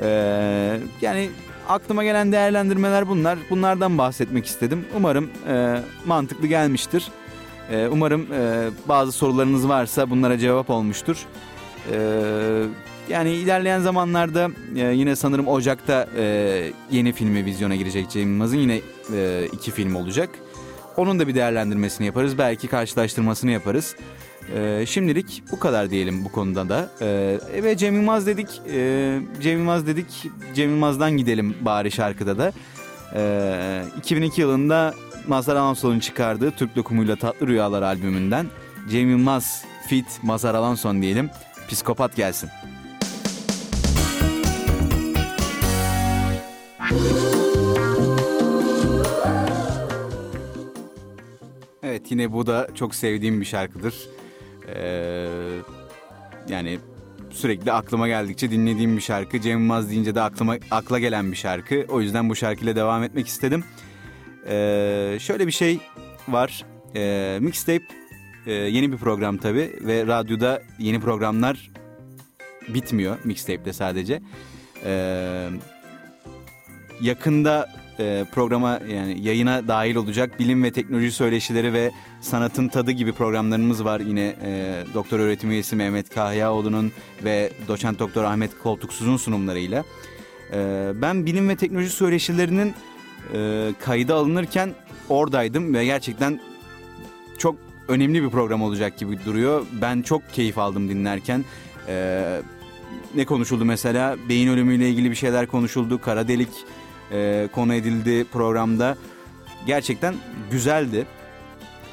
Ee, 0.00 0.76
yani 1.02 1.28
aklıma 1.68 2.04
gelen 2.04 2.32
değerlendirmeler 2.32 3.08
bunlar. 3.08 3.38
Bunlardan 3.50 3.98
bahsetmek 3.98 4.46
istedim. 4.46 4.84
Umarım 4.96 5.30
e, 5.48 5.80
mantıklı 6.06 6.46
gelmiştir. 6.46 7.08
E, 7.70 7.88
umarım 7.88 8.32
e, 8.32 8.70
bazı 8.88 9.12
sorularınız 9.12 9.68
varsa 9.68 10.10
bunlara 10.10 10.38
cevap 10.38 10.70
olmuştur. 10.70 11.16
E, 11.92 11.96
yani 13.08 13.30
ilerleyen 13.32 13.80
zamanlarda 13.80 14.50
e, 14.76 14.80
yine 14.80 15.16
sanırım 15.16 15.48
Ocak'ta 15.48 16.06
e, 16.16 16.72
yeni 16.90 17.12
filmi 17.12 17.44
vizyona 17.44 17.76
girecek 17.76 18.10
Cem 18.10 18.30
Yılmaz'ın 18.30 18.56
yine 18.56 18.80
e, 19.14 19.48
iki 19.52 19.70
film 19.70 19.94
olacak. 19.94 20.30
Onun 20.96 21.18
da 21.18 21.28
bir 21.28 21.34
değerlendirmesini 21.34 22.06
yaparız. 22.06 22.38
Belki 22.38 22.68
karşılaştırmasını 22.68 23.50
yaparız. 23.50 23.96
Ee, 24.52 24.84
şimdilik 24.86 25.42
bu 25.52 25.58
kadar 25.58 25.90
diyelim 25.90 26.24
bu 26.24 26.32
konuda 26.32 26.68
da. 26.68 26.88
Ee, 27.00 27.38
ve 27.62 27.76
Cem 27.76 27.94
Yılmaz 27.94 28.26
dedik. 28.26 28.48
E, 28.72 29.18
Cem 29.40 29.58
Yılmaz 29.58 29.86
dedik. 29.86 30.26
Cem 30.54 30.70
Yılmaz'dan 30.70 31.16
gidelim 31.16 31.56
bari 31.60 31.90
şarkıda 31.90 32.38
da. 32.38 32.52
Ee, 33.14 33.84
2002 33.98 34.40
yılında 34.40 34.94
Mazhar 35.26 35.56
Alanso'nun 35.56 35.98
çıkardığı 36.00 36.50
Türk 36.50 36.78
Lokumuyla 36.78 37.16
Tatlı 37.16 37.46
Rüyalar 37.46 37.82
albümünden 37.82 38.46
Cem 38.90 39.10
Yılmaz 39.10 39.64
fit 39.88 40.20
Mazhar 40.22 40.54
Alanson 40.54 41.02
diyelim. 41.02 41.30
Psikopat 41.68 42.16
gelsin. 42.16 42.50
Evet 51.82 52.10
yine 52.10 52.32
bu 52.32 52.46
da 52.46 52.68
çok 52.74 52.94
sevdiğim 52.94 53.40
bir 53.40 53.46
şarkıdır. 53.46 53.94
Ee, 54.68 55.28
yani 56.48 56.78
sürekli 57.30 57.72
aklıma 57.72 58.08
geldikçe 58.08 58.50
dinlediğim 58.50 58.96
bir 58.96 59.02
şarkı. 59.02 59.40
Cem 59.40 59.58
Yılmaz 59.58 59.90
deyince 59.90 60.14
de 60.14 60.20
aklıma 60.20 60.56
akla 60.70 60.98
gelen 60.98 61.32
bir 61.32 61.36
şarkı. 61.36 61.86
O 61.88 62.00
yüzden 62.00 62.28
bu 62.28 62.36
şarkıyla 62.36 62.76
devam 62.76 63.02
etmek 63.02 63.26
istedim. 63.26 63.64
Ee, 64.46 65.16
şöyle 65.20 65.46
bir 65.46 65.52
şey 65.52 65.80
var. 66.28 66.64
Ee, 66.96 67.38
mixtape 67.40 67.84
e, 68.46 68.52
yeni 68.52 68.92
bir 68.92 68.96
program 68.96 69.36
tabii 69.36 69.72
ve 69.80 70.06
radyoda 70.06 70.62
yeni 70.78 71.00
programlar 71.00 71.70
bitmiyor 72.68 73.18
mixtape'de 73.24 73.72
sadece. 73.72 74.22
Ee, 74.84 75.48
yakında 77.00 77.68
e, 77.98 78.24
programa 78.32 78.80
yani 78.88 79.20
yayına 79.20 79.68
dahil 79.68 79.96
olacak 79.96 80.38
bilim 80.38 80.64
ve 80.64 80.72
teknoloji 80.72 81.12
söyleşileri 81.12 81.72
ve 81.72 81.90
sanatın 82.20 82.68
tadı 82.68 82.90
gibi 82.90 83.12
programlarımız 83.12 83.84
var. 83.84 84.00
Yine 84.00 84.36
e, 84.42 84.82
doktor 84.94 85.18
öğretim 85.18 85.50
üyesi 85.50 85.76
Mehmet 85.76 86.14
Kahyaoğlu'nun 86.14 86.92
ve 87.24 87.52
doçent 87.68 87.98
doktor 87.98 88.24
Ahmet 88.24 88.58
Koltuksuz'un 88.62 89.16
sunumlarıyla. 89.16 89.84
E, 90.52 90.92
ben 90.94 91.26
bilim 91.26 91.48
ve 91.48 91.56
teknoloji 91.56 91.90
söyleşilerinin 91.90 92.74
e, 93.34 93.70
kayda 93.80 94.14
alınırken 94.14 94.74
oradaydım 95.08 95.74
ve 95.74 95.84
gerçekten 95.84 96.40
çok 97.38 97.56
önemli 97.88 98.22
bir 98.22 98.30
program 98.30 98.62
olacak 98.62 98.98
gibi 98.98 99.24
duruyor. 99.24 99.66
Ben 99.82 100.02
çok 100.02 100.32
keyif 100.32 100.58
aldım 100.58 100.88
dinlerken. 100.88 101.44
E, 101.88 102.40
ne 103.14 103.24
konuşuldu 103.24 103.64
mesela? 103.64 104.16
Beyin 104.28 104.48
ölümüyle 104.48 104.90
ilgili 104.90 105.10
bir 105.10 105.16
şeyler 105.16 105.46
konuşuldu. 105.46 106.00
Kara 106.00 106.28
delik 106.28 106.48
e, 107.12 107.48
konu 107.52 107.74
edildi 107.74 108.24
programda. 108.24 108.96
Gerçekten 109.66 110.14
güzeldi 110.50 111.06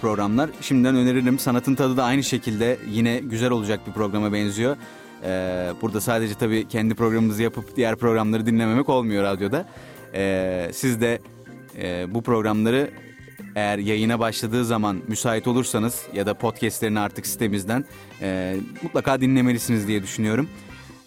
programlar. 0.01 0.49
Şimdiden 0.61 0.95
öneririm. 0.95 1.39
Sanatın 1.39 1.75
tadı 1.75 1.97
da 1.97 2.03
aynı 2.03 2.23
şekilde 2.23 2.77
yine 2.89 3.19
güzel 3.19 3.51
olacak 3.51 3.87
bir 3.87 3.91
programa 3.91 4.33
benziyor. 4.33 4.77
Ee, 5.23 5.73
burada 5.81 6.01
sadece 6.01 6.33
tabii 6.33 6.67
kendi 6.67 6.95
programımızı 6.95 7.43
yapıp 7.43 7.75
diğer 7.75 7.95
programları 7.95 8.45
dinlememek 8.45 8.89
olmuyor 8.89 9.23
radyoda. 9.23 9.65
Ee, 10.13 10.69
siz 10.73 11.01
de 11.01 11.19
e, 11.77 12.13
bu 12.13 12.23
programları 12.23 12.91
eğer 13.55 13.77
yayına 13.77 14.19
başladığı 14.19 14.65
zaman 14.65 15.01
müsait 15.07 15.47
olursanız 15.47 16.05
ya 16.13 16.25
da 16.25 16.33
podcastlerini 16.33 16.99
artık 16.99 17.27
sitemizden 17.27 17.85
e, 18.21 18.55
mutlaka 18.83 19.21
dinlemelisiniz 19.21 19.87
diye 19.87 20.03
düşünüyorum. 20.03 20.49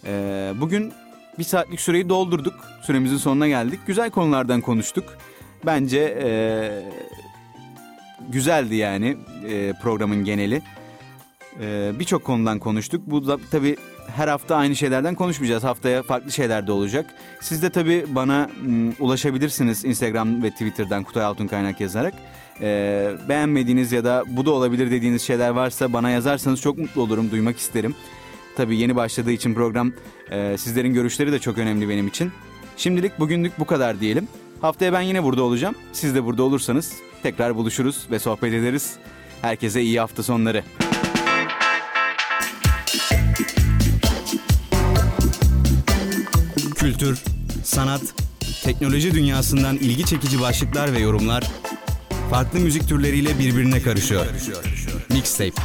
E, 0.05 0.53
bugün 0.61 0.93
bir 1.39 1.43
saatlik 1.43 1.81
süreyi 1.81 2.09
doldurduk. 2.09 2.53
Süremizin 2.81 3.17
sonuna 3.17 3.47
geldik. 3.47 3.79
Güzel 3.87 4.09
konulardan 4.09 4.61
konuştuk. 4.61 5.17
Bence 5.65 5.99
e, 5.99 6.29
güzeldi 8.29 8.75
yani 8.75 9.17
e, 9.47 9.73
programın 9.81 10.23
geneli. 10.23 10.61
E, 11.61 11.91
Birçok 11.99 12.23
konudan 12.23 12.59
konuştuk. 12.59 13.01
Bu 13.05 13.27
da 13.27 13.37
tabii 13.51 13.75
her 14.15 14.27
hafta 14.27 14.55
aynı 14.55 14.75
şeylerden 14.75 15.15
konuşmayacağız. 15.15 15.63
Haftaya 15.63 16.03
farklı 16.03 16.31
şeyler 16.31 16.67
de 16.67 16.71
olacak. 16.71 17.05
Siz 17.41 17.63
de 17.63 17.69
tabii 17.69 18.05
bana 18.07 18.49
m, 18.65 18.93
ulaşabilirsiniz 18.99 19.85
Instagram 19.85 20.43
ve 20.43 20.51
Twitter'dan 20.51 21.03
Kutay 21.03 21.23
Altun 21.23 21.47
Kaynak 21.47 21.81
yazarak. 21.81 22.13
E, 22.61 23.11
beğenmediğiniz 23.29 23.91
ya 23.91 24.03
da 24.03 24.23
bu 24.27 24.45
da 24.45 24.51
olabilir 24.51 24.91
dediğiniz 24.91 25.21
şeyler 25.21 25.49
varsa 25.49 25.93
bana 25.93 26.09
yazarsanız 26.09 26.61
çok 26.61 26.77
mutlu 26.77 27.01
olurum, 27.01 27.31
duymak 27.31 27.57
isterim. 27.57 27.95
Tabii 28.55 28.77
yeni 28.77 28.95
başladığı 28.95 29.31
için 29.31 29.53
program 29.53 29.91
e, 30.31 30.57
sizlerin 30.57 30.93
görüşleri 30.93 31.31
de 31.31 31.39
çok 31.39 31.57
önemli 31.57 31.89
benim 31.89 32.07
için. 32.07 32.31
Şimdilik 32.77 33.19
bugünlük 33.19 33.59
bu 33.59 33.65
kadar 33.65 33.99
diyelim. 33.99 34.27
Haftaya 34.61 34.93
ben 34.93 35.01
yine 35.01 35.23
burada 35.23 35.43
olacağım. 35.43 35.75
Siz 35.93 36.15
de 36.15 36.23
burada 36.23 36.43
olursanız 36.43 36.93
tekrar 37.23 37.55
buluşuruz 37.55 38.07
ve 38.11 38.19
sohbet 38.19 38.53
ederiz. 38.53 38.95
Herkese 39.41 39.81
iyi 39.81 39.99
hafta 39.99 40.23
sonları. 40.23 40.63
Kültür, 46.75 47.23
sanat, 47.63 48.01
teknoloji 48.63 49.13
dünyasından 49.13 49.77
ilgi 49.77 50.05
çekici 50.05 50.41
başlıklar 50.41 50.93
ve 50.93 50.99
yorumlar 50.99 51.43
farklı 52.29 52.59
müzik 52.59 52.89
türleriyle 52.89 53.39
birbirine 53.39 53.81
karışıyor. 53.81 54.25
Mixtape. 55.09 55.61